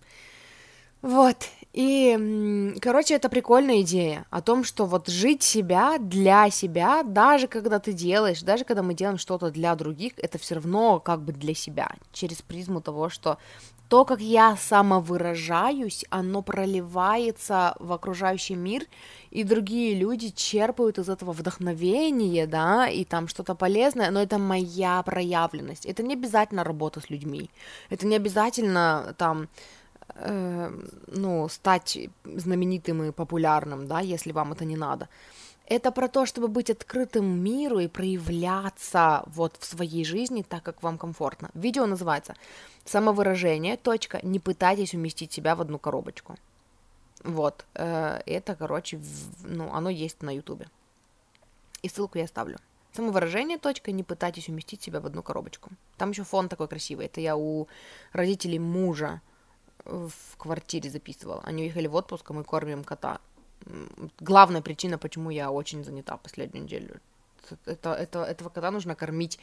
Вот, 1.00 1.36
и, 1.72 2.74
короче, 2.82 3.14
это 3.14 3.28
прикольная 3.28 3.82
идея 3.82 4.26
о 4.30 4.42
том, 4.42 4.64
что 4.64 4.84
вот 4.84 5.06
жить 5.06 5.44
себя 5.44 5.96
для 5.98 6.50
себя, 6.50 7.04
даже 7.04 7.46
когда 7.46 7.78
ты 7.78 7.92
делаешь, 7.92 8.42
даже 8.42 8.64
когда 8.64 8.82
мы 8.82 8.94
делаем 8.94 9.16
что-то 9.16 9.52
для 9.52 9.76
других, 9.76 10.14
это 10.16 10.38
все 10.38 10.56
равно 10.56 10.98
как 10.98 11.22
бы 11.22 11.32
для 11.32 11.54
себя, 11.54 11.92
через 12.12 12.42
призму 12.42 12.80
того, 12.80 13.10
что 13.10 13.38
то, 13.88 14.04
как 14.04 14.20
я 14.20 14.56
самовыражаюсь, 14.56 16.04
оно 16.10 16.42
проливается 16.42 17.74
в 17.78 17.92
окружающий 17.92 18.54
мир, 18.54 18.82
и 19.30 19.44
другие 19.44 19.94
люди 19.94 20.28
черпают 20.30 20.98
из 20.98 21.08
этого 21.08 21.32
вдохновение, 21.32 22.46
да, 22.46 22.88
и 22.88 23.04
там 23.04 23.28
что-то 23.28 23.54
полезное, 23.54 24.10
но 24.10 24.20
это 24.20 24.38
моя 24.38 25.02
проявленность. 25.02 25.86
Это 25.86 26.02
не 26.02 26.14
обязательно 26.14 26.64
работа 26.64 27.00
с 27.00 27.10
людьми, 27.10 27.50
это 27.90 28.06
не 28.06 28.16
обязательно 28.16 29.14
там 29.16 29.48
э, 30.14 30.70
ну, 31.06 31.48
стать 31.48 31.98
знаменитым 32.24 33.02
и 33.04 33.12
популярным, 33.12 33.86
да, 33.86 34.00
если 34.00 34.32
вам 34.32 34.52
это 34.52 34.64
не 34.66 34.76
надо. 34.76 35.08
Это 35.68 35.92
про 35.92 36.08
то, 36.08 36.24
чтобы 36.24 36.48
быть 36.48 36.70
открытым 36.70 37.26
миру 37.44 37.78
и 37.78 37.88
проявляться 37.88 39.22
вот 39.26 39.56
в 39.58 39.66
своей 39.66 40.02
жизни 40.02 40.42
так, 40.42 40.62
как 40.62 40.82
вам 40.82 40.96
комфортно. 40.96 41.50
Видео 41.52 41.84
называется 41.86 42.34
«Самовыражение. 42.86 43.76
Точка. 43.76 44.18
Не 44.22 44.40
пытайтесь 44.40 44.94
уместить 44.94 45.30
себя 45.32 45.54
в 45.54 45.60
одну 45.60 45.78
коробочку». 45.78 46.36
Вот, 47.22 47.66
э, 47.74 48.20
это, 48.24 48.54
короче, 48.54 48.98
ну, 49.44 49.70
оно 49.74 49.90
есть 49.90 50.22
на 50.22 50.34
ютубе. 50.34 50.68
И 51.82 51.88
ссылку 51.88 52.16
я 52.16 52.24
оставлю. 52.24 52.56
Самовыражение, 52.92 53.58
точка, 53.58 53.92
не 53.92 54.02
пытайтесь 54.02 54.48
уместить 54.48 54.82
себя 54.82 55.00
в 55.00 55.06
одну 55.06 55.22
коробочку. 55.22 55.70
Там 55.98 56.10
еще 56.10 56.24
фон 56.24 56.48
такой 56.48 56.68
красивый. 56.68 57.06
Это 57.06 57.20
я 57.20 57.36
у 57.36 57.68
родителей 58.12 58.58
мужа 58.58 59.20
в 59.84 60.36
квартире 60.38 60.88
записывала. 60.88 61.42
Они 61.44 61.64
уехали 61.64 61.88
в 61.88 61.94
отпуск, 61.94 62.30
а 62.30 62.32
мы 62.32 62.44
кормим 62.44 62.84
кота. 62.84 63.20
Главная 64.20 64.62
причина, 64.62 64.98
почему 64.98 65.30
я 65.30 65.50
очень 65.50 65.84
занята 65.84 66.16
последнюю 66.16 66.64
неделю. 66.64 67.00
Это, 67.66 67.92
это, 67.94 68.24
этого 68.24 68.48
кота 68.50 68.70
нужно 68.70 68.94
кормить 68.94 69.38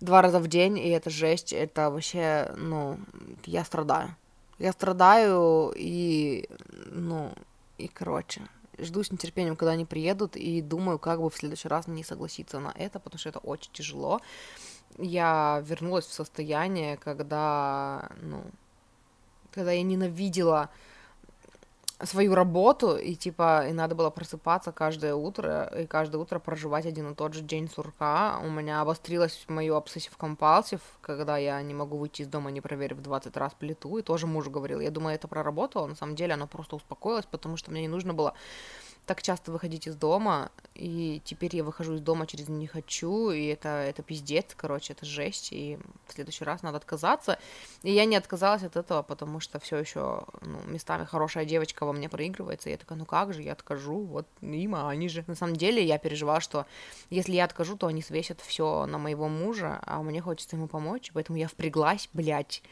два 0.00 0.22
раза 0.22 0.40
в 0.40 0.48
день, 0.48 0.78
и 0.78 0.88
это 0.88 1.10
жесть, 1.10 1.52
это 1.52 1.90
вообще, 1.90 2.52
ну, 2.56 2.98
я 3.44 3.64
страдаю. 3.64 4.16
Я 4.58 4.72
страдаю, 4.72 5.72
и, 5.76 6.48
ну, 6.86 7.32
и, 7.78 7.88
короче, 7.88 8.42
жду 8.78 9.02
с 9.02 9.10
нетерпением, 9.10 9.56
когда 9.56 9.72
они 9.72 9.84
приедут, 9.84 10.36
и 10.36 10.60
думаю, 10.60 10.98
как 10.98 11.20
бы 11.20 11.30
в 11.30 11.36
следующий 11.36 11.68
раз 11.68 11.86
не 11.86 12.04
согласиться 12.04 12.60
на 12.60 12.72
это, 12.76 12.98
потому 12.98 13.18
что 13.18 13.28
это 13.28 13.38
очень 13.40 13.72
тяжело. 13.72 14.20
Я 14.98 15.62
вернулась 15.66 16.06
в 16.06 16.12
состояние, 16.12 16.96
когда, 16.96 18.10
ну, 18.20 18.44
когда 19.52 19.72
я 19.72 19.82
ненавидела 19.82 20.70
свою 22.02 22.34
работу, 22.34 22.96
и 22.96 23.14
типа, 23.14 23.66
и 23.68 23.72
надо 23.72 23.94
было 23.94 24.10
просыпаться 24.10 24.72
каждое 24.72 25.14
утро, 25.14 25.70
и 25.78 25.86
каждое 25.86 26.18
утро 26.18 26.38
проживать 26.38 26.86
один 26.86 27.12
и 27.12 27.14
тот 27.14 27.34
же 27.34 27.40
день 27.40 27.68
сурка. 27.68 28.40
У 28.42 28.50
меня 28.50 28.80
обострилось 28.80 29.44
мое 29.48 29.76
обсессив-компалсив, 29.76 30.80
когда 31.00 31.36
я 31.36 31.62
не 31.62 31.74
могу 31.74 31.96
выйти 31.96 32.22
из 32.22 32.28
дома, 32.28 32.50
не 32.50 32.60
проверив 32.60 33.00
20 33.00 33.36
раз 33.36 33.54
плиту, 33.54 33.98
и 33.98 34.02
тоже 34.02 34.26
муж 34.26 34.48
говорил, 34.48 34.80
я 34.80 34.90
думаю, 34.90 35.14
это 35.14 35.28
проработало, 35.28 35.86
на 35.86 35.94
самом 35.94 36.16
деле 36.16 36.34
оно 36.34 36.46
просто 36.46 36.76
успокоилось, 36.76 37.26
потому 37.26 37.56
что 37.56 37.70
мне 37.70 37.82
не 37.82 37.88
нужно 37.88 38.12
было 38.12 38.34
так 39.06 39.22
часто 39.22 39.52
выходить 39.52 39.86
из 39.86 39.96
дома, 39.96 40.50
и 40.74 41.20
теперь 41.24 41.54
я 41.54 41.62
выхожу 41.62 41.94
из 41.94 42.00
дома 42.00 42.26
через 42.26 42.48
«не 42.48 42.66
хочу», 42.66 43.30
и 43.30 43.46
это, 43.46 43.68
это 43.68 44.02
пиздец, 44.02 44.54
короче, 44.56 44.92
это 44.92 45.04
жесть, 45.06 45.52
и 45.52 45.78
в 46.06 46.12
следующий 46.12 46.44
раз 46.44 46.62
надо 46.62 46.78
отказаться. 46.78 47.38
И 47.82 47.92
я 47.92 48.06
не 48.06 48.16
отказалась 48.16 48.62
от 48.62 48.76
этого, 48.76 49.02
потому 49.02 49.40
что 49.40 49.58
все 49.60 49.76
еще 49.76 50.24
ну, 50.40 50.58
местами 50.66 51.04
хорошая 51.04 51.44
девочка 51.44 51.84
во 51.84 51.92
мне 51.92 52.08
проигрывается, 52.08 52.68
и 52.68 52.72
я 52.72 52.78
такая, 52.78 52.98
ну 52.98 53.04
как 53.04 53.32
же, 53.34 53.42
я 53.42 53.52
откажу, 53.52 54.00
вот 54.00 54.26
има, 54.40 54.88
они 54.88 55.08
же... 55.08 55.24
На 55.26 55.34
самом 55.34 55.56
деле 55.56 55.84
я 55.84 55.98
переживала, 55.98 56.40
что 56.40 56.66
если 57.10 57.32
я 57.32 57.44
откажу, 57.44 57.76
то 57.76 57.86
они 57.86 58.02
свесят 58.02 58.40
все 58.40 58.86
на 58.86 58.98
моего 58.98 59.28
мужа, 59.28 59.80
а 59.82 60.02
мне 60.02 60.20
хочется 60.20 60.56
ему 60.56 60.66
помочь, 60.66 61.10
поэтому 61.12 61.38
я 61.38 61.48
впряглась, 61.48 62.08
блядь, 62.12 62.62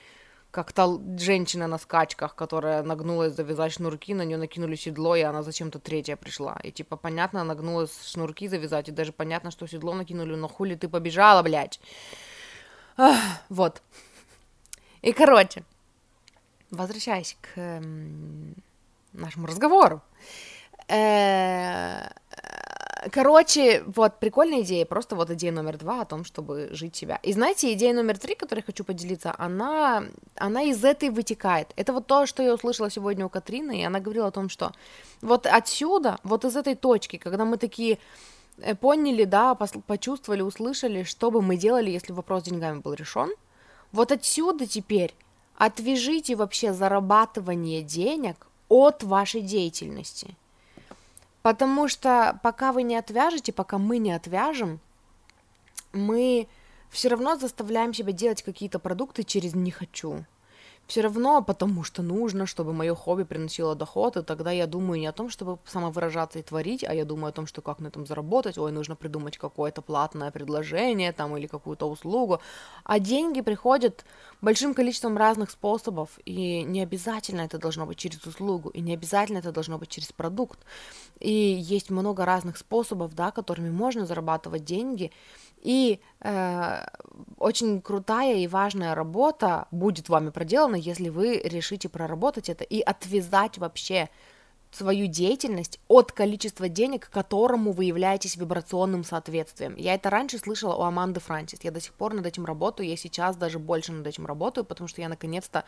как 0.52 0.72
та 0.72 0.86
женщина 1.18 1.66
на 1.66 1.78
скачках, 1.78 2.34
которая 2.34 2.82
нагнулась 2.82 3.34
завязать 3.34 3.72
шнурки, 3.72 4.14
на 4.14 4.22
нее 4.24 4.36
накинули 4.36 4.76
седло, 4.76 5.16
и 5.16 5.22
она 5.22 5.42
зачем-то 5.42 5.78
третья 5.78 6.14
пришла. 6.16 6.60
И 6.62 6.70
типа 6.70 6.96
понятно, 6.96 7.42
нагнулась 7.42 8.06
шнурки 8.06 8.48
завязать, 8.48 8.88
и 8.88 8.92
даже 8.92 9.12
понятно, 9.12 9.50
что 9.50 9.66
седло 9.66 9.94
накинули, 9.94 10.36
но 10.36 10.48
хули 10.48 10.74
ты 10.74 10.88
побежала, 10.88 11.42
блядь. 11.42 11.80
Ах, 12.98 13.16
вот. 13.48 13.82
И 15.00 15.12
короче, 15.12 15.64
возвращаясь 16.70 17.36
к 17.40 17.58
эм, 17.58 18.54
нашему 19.14 19.46
разговору. 19.46 20.02
Э, 20.88 22.10
Короче, 23.10 23.82
вот 23.86 24.20
прикольная 24.20 24.60
идея, 24.60 24.84
просто 24.86 25.16
вот 25.16 25.30
идея 25.30 25.50
номер 25.50 25.76
два 25.78 26.02
о 26.02 26.04
том, 26.04 26.24
чтобы 26.24 26.68
жить 26.72 26.94
себя. 26.94 27.18
И 27.22 27.32
знаете, 27.32 27.72
идея 27.72 27.94
номер 27.94 28.18
три, 28.18 28.34
которой 28.34 28.60
хочу 28.60 28.84
поделиться, 28.84 29.34
она, 29.38 30.04
она 30.36 30.62
из 30.62 30.84
этой 30.84 31.10
вытекает. 31.10 31.72
Это 31.76 31.92
вот 31.92 32.06
то, 32.06 32.26
что 32.26 32.42
я 32.42 32.54
услышала 32.54 32.90
сегодня 32.90 33.26
у 33.26 33.28
Катрины, 33.28 33.80
и 33.80 33.84
она 33.84 33.98
говорила 33.98 34.28
о 34.28 34.30
том, 34.30 34.48
что 34.48 34.72
вот 35.20 35.46
отсюда, 35.46 36.18
вот 36.22 36.44
из 36.44 36.56
этой 36.56 36.76
точки, 36.76 37.16
когда 37.16 37.44
мы 37.44 37.56
такие 37.56 37.98
э, 38.58 38.74
поняли, 38.76 39.24
да, 39.24 39.54
почувствовали, 39.54 40.42
услышали, 40.42 41.02
что 41.02 41.30
бы 41.30 41.42
мы 41.42 41.56
делали, 41.56 41.90
если 41.90 42.12
вопрос 42.12 42.42
с 42.42 42.44
деньгами 42.46 42.80
был 42.80 42.92
решен, 42.92 43.30
вот 43.90 44.12
отсюда 44.12 44.66
теперь 44.66 45.12
отвяжите 45.56 46.36
вообще 46.36 46.72
зарабатывание 46.72 47.82
денег 47.82 48.46
от 48.68 49.02
вашей 49.02 49.40
деятельности– 49.40 50.36
Потому 51.42 51.88
что 51.88 52.38
пока 52.42 52.72
вы 52.72 52.84
не 52.84 52.96
отвяжете, 52.96 53.52
пока 53.52 53.78
мы 53.78 53.98
не 53.98 54.12
отвяжем, 54.12 54.80
мы 55.92 56.48
все 56.90 57.08
равно 57.08 57.36
заставляем 57.36 57.92
себя 57.92 58.12
делать 58.12 58.42
какие-то 58.42 58.78
продукты 58.78 59.24
через 59.24 59.54
«не 59.54 59.70
хочу» 59.70 60.24
все 60.86 61.00
равно, 61.00 61.42
потому 61.42 61.84
что 61.84 62.02
нужно, 62.02 62.46
чтобы 62.46 62.72
мое 62.72 62.94
хобби 62.94 63.22
приносило 63.22 63.74
доход, 63.74 64.16
и 64.16 64.22
тогда 64.22 64.50
я 64.50 64.66
думаю 64.66 65.00
не 65.00 65.06
о 65.06 65.12
том, 65.12 65.30
чтобы 65.30 65.58
самовыражаться 65.64 66.38
и 66.38 66.42
творить, 66.42 66.84
а 66.84 66.92
я 66.94 67.04
думаю 67.04 67.30
о 67.30 67.32
том, 67.32 67.46
что 67.46 67.62
как 67.62 67.80
на 67.80 67.86
этом 67.86 68.06
заработать, 68.06 68.58
ой, 68.58 68.72
нужно 68.72 68.96
придумать 68.96 69.38
какое-то 69.38 69.80
платное 69.80 70.30
предложение 70.30 71.12
там 71.12 71.36
или 71.36 71.46
какую-то 71.46 71.88
услугу, 71.88 72.40
а 72.84 72.98
деньги 72.98 73.40
приходят 73.40 74.04
большим 74.42 74.74
количеством 74.74 75.16
разных 75.16 75.50
способов, 75.50 76.18
и 76.24 76.62
не 76.62 76.82
обязательно 76.82 77.42
это 77.42 77.58
должно 77.58 77.86
быть 77.86 77.98
через 77.98 78.24
услугу, 78.26 78.68
и 78.68 78.80
не 78.80 78.92
обязательно 78.94 79.38
это 79.38 79.52
должно 79.52 79.78
быть 79.78 79.88
через 79.88 80.12
продукт, 80.12 80.58
и 81.20 81.32
есть 81.32 81.90
много 81.90 82.24
разных 82.24 82.58
способов, 82.58 83.14
да, 83.14 83.30
которыми 83.30 83.70
можно 83.70 84.04
зарабатывать 84.04 84.64
деньги, 84.64 85.10
и 85.62 86.00
э, 86.20 86.84
очень 87.38 87.80
крутая 87.80 88.36
и 88.36 88.46
важная 88.46 88.94
работа 88.94 89.66
будет 89.70 90.08
вами 90.08 90.30
проделана, 90.30 90.76
если 90.76 91.08
вы 91.08 91.38
решите 91.38 91.88
проработать 91.88 92.48
это 92.48 92.64
и 92.64 92.80
отвязать 92.80 93.58
вообще 93.58 94.10
свою 94.72 95.06
деятельность 95.06 95.78
от 95.86 96.12
количества 96.12 96.68
денег, 96.68 97.10
которому 97.10 97.72
вы 97.72 97.84
являетесь 97.84 98.36
вибрационным 98.36 99.04
соответствием. 99.04 99.76
Я 99.76 99.94
это 99.94 100.08
раньше 100.08 100.38
слышала 100.38 100.74
у 100.74 100.82
Аманды 100.82 101.20
Франсис. 101.20 101.60
Я 101.62 101.70
до 101.70 101.80
сих 101.80 101.92
пор 101.92 102.14
над 102.14 102.26
этим 102.26 102.46
работаю, 102.46 102.88
я 102.88 102.96
сейчас 102.96 103.36
даже 103.36 103.58
больше 103.58 103.92
над 103.92 104.06
этим 104.06 104.24
работаю, 104.24 104.64
потому 104.64 104.88
что 104.88 105.02
я 105.02 105.10
наконец-то 105.10 105.64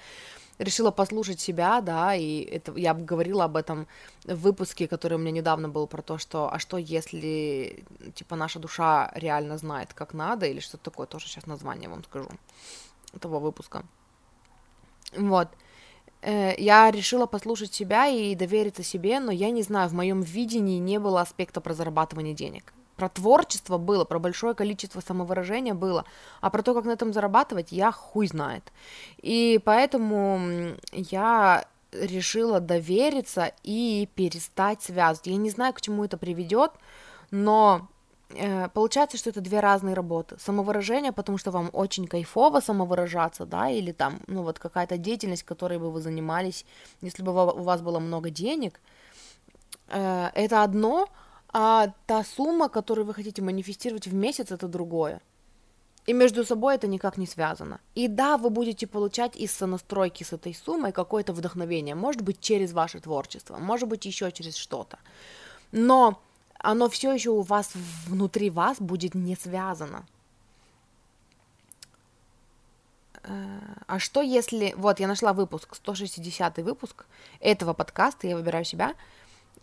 решила 0.59 0.91
послушать 0.91 1.39
себя, 1.39 1.81
да, 1.83 2.15
и 2.15 2.41
это, 2.41 2.73
я 2.77 2.95
говорила 2.95 3.45
об 3.45 3.57
этом 3.57 3.87
в 4.25 4.37
выпуске, 4.37 4.89
который 4.89 5.15
у 5.15 5.19
меня 5.19 5.33
недавно 5.33 5.69
был, 5.69 5.87
про 5.87 6.01
то, 6.01 6.17
что, 6.17 6.51
а 6.53 6.59
что 6.59 6.79
если, 6.79 7.85
типа, 8.15 8.37
наша 8.37 8.59
душа 8.59 9.11
реально 9.15 9.59
знает, 9.59 9.93
как 9.93 10.15
надо, 10.15 10.47
или 10.47 10.61
что-то 10.61 10.85
такое, 10.85 11.07
тоже 11.07 11.27
сейчас 11.27 11.47
название 11.47 11.91
вам 11.91 12.05
скажу, 12.05 12.29
этого 13.13 13.39
выпуска. 13.39 13.85
Вот. 15.17 15.49
Э, 16.25 16.55
я 16.57 16.91
решила 16.91 17.27
послушать 17.27 17.75
себя 17.75 18.07
и 18.07 18.35
довериться 18.35 18.83
себе, 18.83 19.21
но 19.21 19.31
я 19.31 19.51
не 19.51 19.63
знаю, 19.63 19.91
в 19.91 19.93
моем 19.93 20.23
видении 20.23 20.79
не 20.79 20.99
было 20.99 21.21
аспекта 21.21 21.61
про 21.61 21.75
зарабатывание 21.75 22.33
денег. 22.33 22.73
Про 22.97 23.11
творчество 23.11 23.77
было, 23.77 24.05
про 24.05 24.19
большое 24.19 24.55
количество 24.55 25.01
самовыражения 25.01 25.75
было, 25.75 26.07
а 26.41 26.49
про 26.49 26.63
то, 26.63 26.75
как 26.75 26.85
на 26.87 26.93
этом 26.93 27.13
зарабатывать, 27.13 27.73
я 27.73 27.93
хуй 27.93 28.27
знает. 28.27 28.73
И 29.19 29.61
поэтому 29.65 30.41
я 30.93 31.67
решила 31.93 32.59
довериться 32.61 33.53
и 33.63 34.09
перестать 34.15 34.83
связывать. 34.83 35.27
Я 35.27 35.37
не 35.37 35.51
знаю, 35.51 35.75
к 35.75 35.81
чему 35.81 36.05
это 36.05 36.17
приведет, 36.17 36.71
но 37.31 37.89
получается, 38.75 39.17
что 39.17 39.31
это 39.31 39.41
две 39.41 39.61
разные 39.61 39.95
работы. 39.95 40.37
Самовыражение, 40.39 41.13
потому 41.13 41.39
что 41.39 41.51
вам 41.51 41.71
очень 41.73 42.07
кайфово 42.07 42.61
самовыражаться, 42.61 43.47
да, 43.47 43.71
или 43.71 43.93
там, 43.93 44.21
ну 44.27 44.43
вот 44.43 44.59
какая-то 44.59 44.97
деятельность, 44.99 45.43
которой 45.43 45.79
бы 45.79 45.91
вы 45.91 46.01
занимались, 46.01 46.65
если 47.03 47.23
бы 47.23 47.33
у 47.33 47.63
вас 47.63 47.81
было 47.81 48.01
много 48.01 48.31
денег, 48.31 48.81
э, 49.89 50.31
это 50.35 50.63
одно, 50.63 51.09
а 51.53 51.93
та 52.07 52.25
сумма, 52.25 52.69
которую 52.69 53.07
вы 53.07 53.15
хотите 53.15 53.43
манифестировать 53.43 54.07
в 54.07 54.15
месяц, 54.15 54.51
это 54.51 54.69
другое. 54.69 55.21
И 56.07 56.13
между 56.13 56.45
собой 56.45 56.75
это 56.75 56.87
никак 56.87 57.17
не 57.17 57.27
связано. 57.27 57.81
И 57.95 58.09
да, 58.09 58.37
вы 58.37 58.51
будете 58.51 58.87
получать 58.87 59.37
из 59.37 59.53
сонастройки 59.53 60.23
с 60.25 60.33
этой 60.33 60.55
суммой 60.55 60.93
какое-то 60.93 61.33
вдохновение, 61.33 61.95
может 61.95 62.23
быть, 62.23 62.41
через 62.41 62.73
ваше 62.73 63.01
творчество, 63.01 63.57
может 63.59 63.89
быть, 63.89 64.05
еще 64.05 64.31
через 64.33 64.57
что-то. 64.57 64.99
Но 65.73 66.21
оно 66.65 66.89
все 66.89 67.13
еще 67.13 67.31
у 67.31 67.43
вас 67.43 67.73
внутри 68.07 68.51
вас 68.51 68.81
будет 68.81 69.15
не 69.15 69.37
связано. 69.37 70.07
Э, 73.23 73.61
а 73.87 73.99
что 73.99 74.23
если... 74.23 74.75
Вот, 74.77 75.01
я 75.01 75.07
нашла 75.07 75.33
выпуск, 75.33 75.75
160 75.75 76.59
выпуск 76.59 77.07
этого 77.41 77.75
подкаста 77.75 78.27
«Я 78.27 78.37
выбираю 78.37 78.65
себя», 78.65 78.95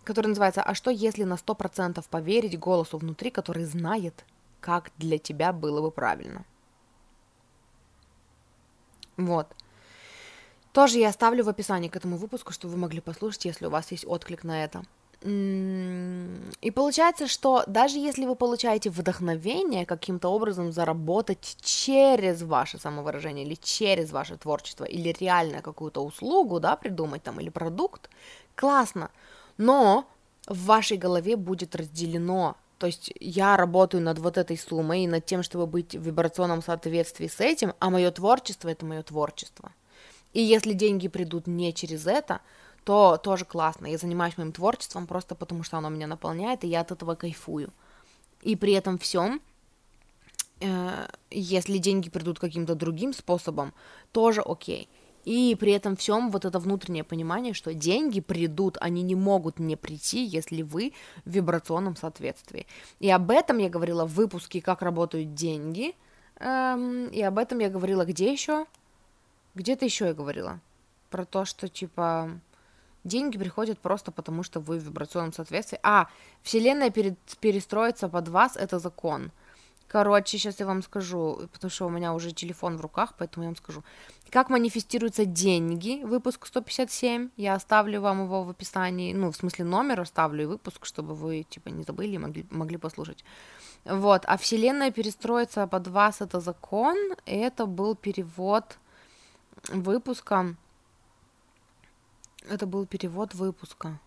который 0.04 0.28
называется 0.28 0.62
«А 0.62 0.74
что 0.74 0.92
если 0.92 1.24
на 1.24 1.36
100% 1.36 2.04
поверить 2.10 2.60
голосу 2.60 2.98
внутри, 2.98 3.32
который 3.32 3.66
знает, 3.66 4.26
как 4.60 4.92
для 4.98 5.18
тебя 5.18 5.54
было 5.54 5.82
бы 5.82 5.92
правильно?» 5.92 6.46
Вот. 9.18 9.48
Тоже 10.72 11.00
я 11.00 11.10
оставлю 11.10 11.44
в 11.44 11.50
описании 11.50 11.90
к 11.90 11.96
этому 11.96 12.18
выпуску, 12.18 12.54
чтобы 12.54 12.74
вы 12.74 12.80
могли 12.80 13.02
послушать, 13.02 13.46
если 13.46 13.66
у 13.66 13.70
вас 13.70 13.92
есть 13.92 14.06
отклик 14.08 14.44
на 14.44 14.64
это. 14.64 14.84
И 15.24 16.72
получается, 16.74 17.28
что 17.28 17.64
даже 17.68 18.00
если 18.00 18.26
вы 18.26 18.36
получаете 18.36 18.90
вдохновение 18.90 19.86
каким-то 19.86 20.30
образом 20.30 20.72
заработать 20.72 21.58
через 21.62 22.42
ваше 22.42 22.80
самовыражение 22.80 23.46
или 23.46 23.56
через 23.56 24.12
ваше 24.12 24.38
творчество, 24.38 24.84
или 24.84 25.16
реально 25.20 25.62
какую-то 25.62 26.04
услугу, 26.04 26.60
да, 26.60 26.76
придумать 26.76 27.22
там, 27.22 27.40
или 27.40 27.50
продукт, 27.50 28.10
классно, 28.56 29.12
но 29.58 30.06
в 30.48 30.66
вашей 30.66 30.98
голове 30.98 31.36
будет 31.36 31.76
разделено 31.76 32.56
то 32.82 32.88
есть 32.88 33.14
я 33.20 33.58
работаю 33.58 34.02
над 34.02 34.18
вот 34.18 34.40
этой 34.40 34.58
суммой 34.58 35.04
и 35.04 35.08
над 35.08 35.24
тем, 35.24 35.44
чтобы 35.44 35.68
быть 35.68 35.94
в 35.96 36.02
вибрационном 36.02 36.64
соответствии 36.64 37.28
с 37.28 37.40
этим, 37.40 37.76
а 37.78 37.92
мое 37.92 38.10
творчество 38.10 38.70
это 38.70 38.88
мое 38.88 39.04
творчество. 39.04 39.72
И 40.34 40.42
если 40.42 40.74
деньги 40.74 41.08
придут 41.08 41.46
не 41.46 41.76
через 41.76 42.08
это, 42.08 42.42
то 42.84 43.17
тоже 43.17 43.46
классно. 43.46 43.88
Я 43.88 43.98
занимаюсь 43.98 44.38
моим 44.38 44.52
творчеством 44.52 45.08
просто 45.08 45.36
потому, 45.36 45.63
что 45.63 45.78
оно 45.78 45.89
меня 45.89 46.08
наполняет, 46.08 46.63
и 46.63 46.67
я 46.67 46.82
от 46.82 46.91
этого 46.91 47.15
кайфую. 47.15 47.72
И 48.41 48.56
при 48.56 48.74
этом 48.74 48.98
всем, 48.98 49.41
э, 50.60 51.08
если 51.30 51.78
деньги 51.78 52.10
придут 52.10 52.39
каким-то 52.39 52.76
другим 52.76 53.13
способом, 53.13 53.74
тоже 54.12 54.41
окей. 54.41 54.89
И 55.24 55.56
при 55.60 55.72
этом 55.74 55.96
всем 55.96 56.32
вот 56.32 56.46
это 56.46 56.58
внутреннее 56.58 57.04
понимание, 57.04 57.54
что 57.54 57.74
деньги 57.76 58.22
придут, 58.22 58.78
они 58.82 59.04
не 59.04 59.15
могут 59.15 59.60
не 59.60 59.76
прийти, 59.76 60.24
если 60.24 60.63
вы 60.63 60.94
в 61.26 61.30
вибрационном 61.30 61.96
соответствии. 61.96 62.65
И 63.00 63.10
об 63.12 63.30
этом 63.30 63.60
я 63.60 63.70
говорила 63.70 64.06
в 64.06 64.13
выпуске 64.13 64.62
«Как 64.62 64.82
работают 64.82 65.36
деньги», 65.36 65.94
эм, 66.39 67.06
и 67.08 67.22
об 67.22 67.38
этом 67.38 67.60
я 67.60 67.70
говорила 67.70 68.04
где 68.04 68.32
еще? 68.32 68.65
Где-то 69.54 69.86
еще 69.86 70.06
я 70.06 70.13
говорила 70.13 70.60
про 71.12 71.26
то, 71.26 71.46
что 71.46 71.67
типа 71.67 72.32
Деньги 73.04 73.38
приходят 73.38 73.80
просто 73.80 74.12
потому, 74.12 74.44
что 74.44 74.60
вы 74.60 74.78
в 74.78 74.84
вибрационном 74.84 75.34
соответствии. 75.34 75.80
А, 75.84 76.08
Вселенная 76.42 76.92
перед, 76.92 77.18
перестроится 77.40 78.08
под 78.08 78.28
вас, 78.28 78.56
это 78.56 78.80
закон. 78.80 79.32
Короче, 79.92 80.38
сейчас 80.38 80.60
я 80.60 80.66
вам 80.66 80.84
скажу, 80.84 81.50
потому 81.52 81.70
что 81.70 81.86
у 81.88 81.90
меня 81.90 82.14
уже 82.14 82.32
телефон 82.32 82.78
в 82.78 82.82
руках, 82.82 83.14
поэтому 83.18 83.44
я 83.44 83.50
вам 83.50 83.58
скажу. 83.58 83.84
Как 84.30 84.50
манифестируются 84.50 85.26
деньги, 85.26 86.04
выпуск 86.04 86.46
157, 86.46 87.30
я 87.36 87.56
оставлю 87.56 88.00
вам 88.00 88.24
его 88.24 88.44
в 88.44 88.50
описании, 88.50 89.14
ну, 89.14 89.32
в 89.32 89.36
смысле 89.36 89.66
номер 89.66 90.00
оставлю 90.00 90.44
и 90.44 90.46
выпуск, 90.46 90.86
чтобы 90.86 91.14
вы, 91.14 91.44
типа, 91.44 91.70
не 91.70 91.84
забыли 91.84 92.16
и 92.16 92.18
могли, 92.18 92.46
могли 92.52 92.78
послушать. 92.78 93.26
Вот, 93.84 94.24
а 94.28 94.38
Вселенная 94.38 94.92
перестроится 94.92 95.68
под 95.68 95.88
вас, 95.88 96.22
это 96.22 96.40
закон, 96.40 96.96
это 97.26 97.66
был 97.66 97.96
перевод 97.96 98.78
выпуска 99.74 100.56
это 102.50 102.66
был 102.66 102.86
перевод 102.86 103.34
выпуска. 103.34 104.00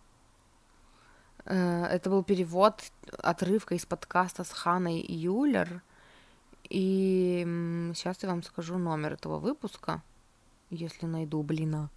Э, 1.44 1.84
это 1.84 2.10
был 2.10 2.22
перевод 2.24 2.82
отрывка 3.18 3.74
из 3.74 3.86
подкаста 3.86 4.44
с 4.44 4.50
Ханой 4.50 5.00
Юлер. 5.00 5.82
И 6.70 7.42
сейчас 7.94 8.22
я 8.22 8.28
вам 8.30 8.42
скажу 8.42 8.78
номер 8.78 9.12
этого 9.12 9.38
выпуска, 9.38 10.02
если 10.70 11.06
найду, 11.06 11.42
блина. 11.42 11.90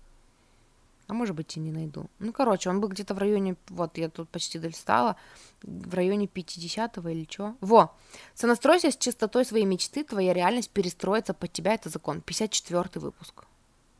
А 1.08 1.13
может 1.13 1.38
быть 1.38 1.56
и 1.56 1.62
не 1.62 1.71
найду. 1.71 2.10
Ну, 2.19 2.34
короче, 2.34 2.69
он 2.69 2.82
был 2.82 2.89
где-то 2.89 3.13
в 3.13 3.17
районе, 3.17 3.56
вот, 3.69 3.97
я 3.97 4.10
тут 4.10 4.28
почти 4.28 4.60
долистала, 4.60 5.15
в 5.63 5.93
районе 5.93 6.26
50-го 6.26 7.08
или 7.08 7.26
что. 7.30 7.56
Во! 7.62 7.95
Сонастройся 8.34 8.91
с 8.91 8.97
чистотой 8.97 9.45
своей 9.45 9.63
мечты, 9.63 10.04
твоя 10.04 10.34
реальность 10.34 10.69
перестроится 10.69 11.34
под 11.34 11.54
тебя, 11.54 11.76
это 11.76 11.88
закон. 11.88 12.19
54 12.19 13.00
выпуск. 13.02 13.45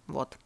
Вот. 0.08 0.38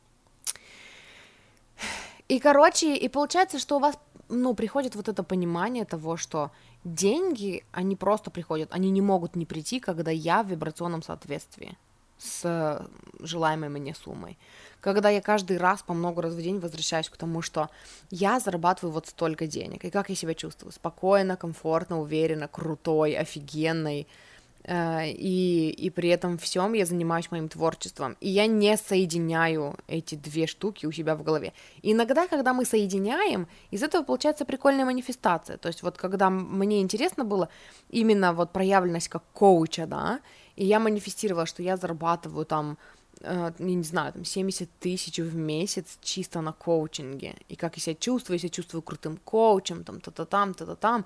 И, 2.31 2.39
короче, 2.39 2.95
и 2.95 3.09
получается, 3.09 3.59
что 3.59 3.75
у 3.75 3.79
вас, 3.79 3.97
ну, 4.29 4.53
приходит 4.53 4.95
вот 4.95 5.09
это 5.09 5.21
понимание 5.21 5.83
того, 5.83 6.15
что 6.15 6.49
деньги, 6.85 7.65
они 7.73 7.97
просто 7.97 8.31
приходят, 8.31 8.69
они 8.71 8.89
не 8.89 9.01
могут 9.01 9.35
не 9.35 9.45
прийти, 9.45 9.81
когда 9.81 10.11
я 10.11 10.41
в 10.41 10.47
вибрационном 10.47 11.03
соответствии 11.03 11.77
с 12.17 12.87
желаемой 13.19 13.67
мне 13.67 13.93
суммой. 13.93 14.37
Когда 14.79 15.09
я 15.09 15.19
каждый 15.19 15.57
раз 15.57 15.83
по 15.83 15.93
много 15.93 16.21
раз 16.21 16.33
в 16.33 16.41
день 16.41 16.59
возвращаюсь 16.59 17.09
к 17.09 17.17
тому, 17.17 17.41
что 17.41 17.69
я 18.11 18.39
зарабатываю 18.39 18.93
вот 18.93 19.07
столько 19.07 19.45
денег, 19.45 19.83
и 19.83 19.89
как 19.89 20.09
я 20.09 20.15
себя 20.15 20.33
чувствую? 20.33 20.71
Спокойно, 20.71 21.35
комфортно, 21.35 21.99
уверенно, 21.99 22.47
крутой, 22.47 23.15
офигенной, 23.15 24.03
Э, 24.03 24.30
и, 24.67 25.73
и 25.75 25.89
при 25.89 26.09
этом 26.09 26.37
всем 26.37 26.73
я 26.73 26.85
занимаюсь 26.85 27.31
моим 27.31 27.49
творчеством, 27.49 28.15
и 28.19 28.29
я 28.29 28.45
не 28.45 28.77
соединяю 28.77 29.75
эти 29.87 30.15
две 30.15 30.45
штуки 30.45 30.85
у 30.85 30.91
себя 30.91 31.15
в 31.15 31.23
голове. 31.23 31.53
И 31.81 31.93
иногда, 31.93 32.27
когда 32.27 32.53
мы 32.53 32.65
соединяем, 32.65 33.47
из 33.71 33.81
этого 33.81 34.03
получается 34.03 34.45
прикольная 34.45 34.85
манифестация, 34.85 35.57
то 35.57 35.67
есть 35.67 35.81
вот 35.81 35.97
когда 35.97 36.29
мне 36.29 36.81
интересно 36.81 37.25
было 37.25 37.49
именно 37.89 38.33
вот 38.33 38.51
проявленность 38.51 39.09
как 39.09 39.23
коуча, 39.33 39.87
да, 39.87 40.19
и 40.55 40.65
я 40.65 40.79
манифестировала, 40.79 41.47
что 41.47 41.63
я 41.63 41.75
зарабатываю 41.75 42.45
там 42.45 42.77
э, 43.21 43.51
я 43.57 43.65
не 43.65 43.83
знаю, 43.83 44.13
там 44.13 44.25
70 44.25 44.69
тысяч 44.79 45.17
в 45.17 45.35
месяц 45.35 45.97
чисто 46.01 46.41
на 46.41 46.53
коучинге, 46.53 47.35
и 47.49 47.55
как 47.55 47.77
я 47.77 47.81
себя 47.81 47.95
чувствую, 47.95 48.35
я 48.35 48.39
себя 48.39 48.49
чувствую 48.49 48.83
крутым 48.83 49.17
коучем, 49.17 49.83
там, 49.83 50.01
та-та-там, 50.01 50.53
та-та-там, 50.53 51.05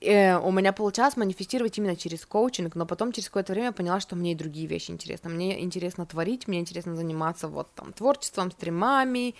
э, 0.00 0.38
у 0.38 0.52
меня 0.52 0.72
получалось 0.72 1.16
манифестировать 1.16 1.78
именно 1.78 1.96
через 1.96 2.26
коучинг, 2.26 2.74
но 2.74 2.86
потом 2.86 3.12
через 3.12 3.28
какое-то 3.28 3.52
время 3.52 3.68
я 3.68 3.72
поняла, 3.72 4.00
что 4.00 4.16
мне 4.16 4.32
и 4.32 4.34
другие 4.34 4.66
вещи 4.66 4.90
интересны. 4.90 5.30
Мне 5.30 5.62
интересно 5.62 6.06
творить, 6.06 6.48
мне 6.48 6.60
интересно 6.60 6.96
заниматься 6.96 7.48
вот 7.48 7.68
там 7.74 7.92
творчеством, 7.92 8.50
стримами, 8.50 9.34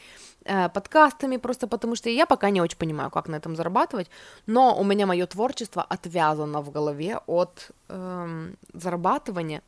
э, 0.45 0.69
подкастами, 0.69 1.39
просто 1.39 1.67
потому 1.67 1.97
что 1.97 2.11
я 2.11 2.27
пока 2.27 2.51
не 2.51 2.61
очень 2.61 2.79
понимаю, 2.79 3.11
как 3.11 3.29
на 3.29 3.37
этом 3.37 3.57
зарабатывать, 3.57 4.11
но 4.47 4.79
у 4.79 4.85
меня 4.85 5.07
мое 5.07 5.27
творчество 5.27 5.83
отвязано 5.83 6.63
в 6.63 6.71
голове 6.71 7.19
от 7.27 7.71
э, 7.89 8.51
зарабатывания, 8.73 9.63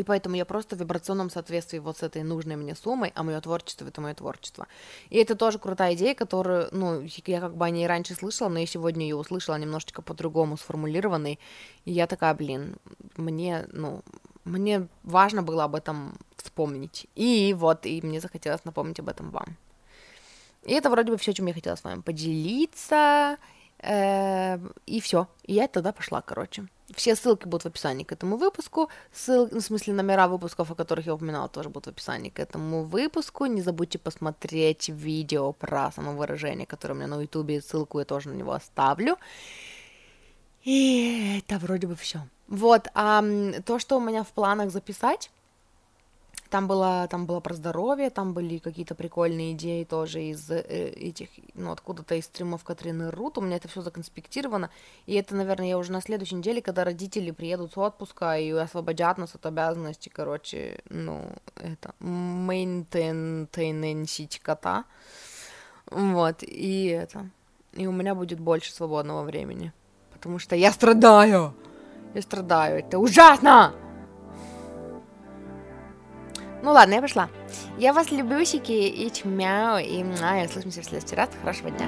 и 0.00 0.02
поэтому 0.02 0.34
я 0.34 0.46
просто 0.46 0.76
в 0.76 0.80
вибрационном 0.80 1.28
соответствии 1.28 1.78
вот 1.78 1.98
с 1.98 2.02
этой 2.02 2.22
нужной 2.22 2.56
мне 2.56 2.74
суммой, 2.74 3.12
а 3.14 3.22
мое 3.22 3.38
творчество 3.42 3.86
это 3.86 4.00
мое 4.00 4.14
творчество. 4.14 4.66
И 5.10 5.18
это 5.18 5.34
тоже 5.34 5.58
крутая 5.58 5.94
идея, 5.94 6.14
которую, 6.14 6.68
ну, 6.72 7.06
я 7.26 7.40
как 7.40 7.54
бы 7.54 7.66
о 7.66 7.70
ней 7.70 7.86
раньше 7.86 8.14
слышала, 8.14 8.48
но 8.48 8.60
я 8.60 8.66
сегодня 8.66 9.02
ее 9.02 9.16
услышала 9.16 9.56
немножечко 9.56 10.00
по-другому 10.00 10.56
сформулированной. 10.56 11.38
И 11.84 11.92
я 11.92 12.06
такая, 12.06 12.32
блин, 12.32 12.76
мне, 13.18 13.66
ну, 13.72 14.00
мне 14.44 14.88
важно 15.02 15.42
было 15.42 15.64
об 15.64 15.74
этом 15.74 16.16
вспомнить. 16.36 17.06
И 17.14 17.54
вот, 17.54 17.84
и 17.84 18.00
мне 18.00 18.20
захотелось 18.20 18.64
напомнить 18.64 19.00
об 19.00 19.10
этом 19.10 19.30
вам. 19.30 19.58
И 20.64 20.72
это 20.72 20.88
вроде 20.88 21.12
бы 21.12 21.18
все, 21.18 21.34
чем 21.34 21.44
я 21.44 21.52
хотела 21.52 21.76
с 21.76 21.84
вами 21.84 22.00
поделиться. 22.00 23.36
Э, 23.82 24.58
и 24.86 25.00
все. 25.00 25.26
И 25.44 25.54
я 25.54 25.68
тогда 25.68 25.92
пошла, 25.92 26.20
короче. 26.20 26.66
Все 26.94 27.14
ссылки 27.14 27.46
будут 27.46 27.62
в 27.62 27.66
описании 27.66 28.04
к 28.04 28.12
этому 28.12 28.36
выпуску. 28.36 28.88
Ссыл... 29.12 29.48
Ну, 29.50 29.60
в 29.60 29.62
смысле, 29.62 29.94
номера 29.94 30.28
выпусков, 30.28 30.70
о 30.70 30.74
которых 30.74 31.06
я 31.06 31.14
упоминала, 31.14 31.48
тоже 31.48 31.68
будут 31.68 31.86
в 31.86 31.90
описании 31.90 32.30
к 32.30 32.40
этому 32.40 32.82
выпуску. 32.84 33.46
Не 33.46 33.62
забудьте 33.62 33.98
посмотреть 33.98 34.88
видео 34.88 35.52
про 35.52 35.92
самовыражение, 35.92 36.66
которое 36.66 36.94
у 36.94 36.96
меня 36.96 37.06
на 37.06 37.20
ютубе. 37.20 37.62
Ссылку 37.62 38.00
я 38.00 38.04
тоже 38.04 38.28
на 38.28 38.34
него 38.34 38.52
оставлю. 38.52 39.16
И 40.64 41.38
это 41.38 41.58
вроде 41.58 41.86
бы 41.86 41.96
все. 41.96 42.20
Вот, 42.48 42.88
а 42.94 43.22
то, 43.64 43.78
что 43.78 43.96
у 43.96 44.00
меня 44.00 44.24
в 44.24 44.28
планах 44.28 44.70
записать, 44.70 45.30
там 46.50 46.66
было, 46.66 47.06
там 47.08 47.24
было 47.26 47.40
про 47.40 47.54
здоровье, 47.54 48.10
там 48.10 48.34
были 48.34 48.58
какие-то 48.58 48.96
прикольные 48.96 49.52
идеи 49.52 49.84
тоже 49.84 50.24
из 50.24 50.50
э, 50.50 50.60
этих, 50.60 51.28
ну, 51.54 51.70
откуда-то 51.70 52.16
из 52.16 52.24
стримов 52.24 52.64
Катрины 52.64 53.10
Рут. 53.10 53.38
У 53.38 53.40
меня 53.40 53.54
это 53.56 53.68
все 53.68 53.80
законспектировано. 53.82 54.70
И 55.06 55.14
это, 55.14 55.36
наверное, 55.36 55.68
я 55.68 55.78
уже 55.78 55.92
на 55.92 56.02
следующей 56.02 56.34
неделе, 56.34 56.60
когда 56.60 56.82
родители 56.84 57.30
приедут 57.30 57.72
с 57.72 57.78
отпуска 57.78 58.36
и 58.36 58.50
освободят 58.50 59.16
нас 59.16 59.32
от 59.34 59.46
обязанности, 59.46 60.08
короче, 60.08 60.80
ну, 60.88 61.24
это, 61.54 61.94
мейнтейненсить 62.00 64.40
кота. 64.40 64.84
Вот, 65.90 66.42
и 66.42 66.86
это. 66.86 67.30
И 67.74 67.86
у 67.86 67.92
меня 67.92 68.16
будет 68.16 68.40
больше 68.40 68.72
свободного 68.72 69.22
времени. 69.22 69.72
Потому 70.12 70.40
что 70.40 70.56
я 70.56 70.72
страдаю. 70.72 71.54
Я 72.14 72.22
страдаю. 72.22 72.80
Это 72.80 72.98
ужасно! 72.98 73.72
Ну 76.62 76.72
ладно, 76.72 76.94
я 76.94 77.00
пошла. 77.00 77.28
Я 77.78 77.92
вас 77.92 78.10
люблю, 78.10 78.44
и 78.88 79.10
чмяу, 79.10 79.78
и, 79.78 80.04
а, 80.22 80.42
и 80.42 80.46
услышимся 80.46 80.82
в 80.82 80.84
следующий 80.84 81.16
раз. 81.16 81.30
Хорошего 81.42 81.70
дня. 81.70 81.86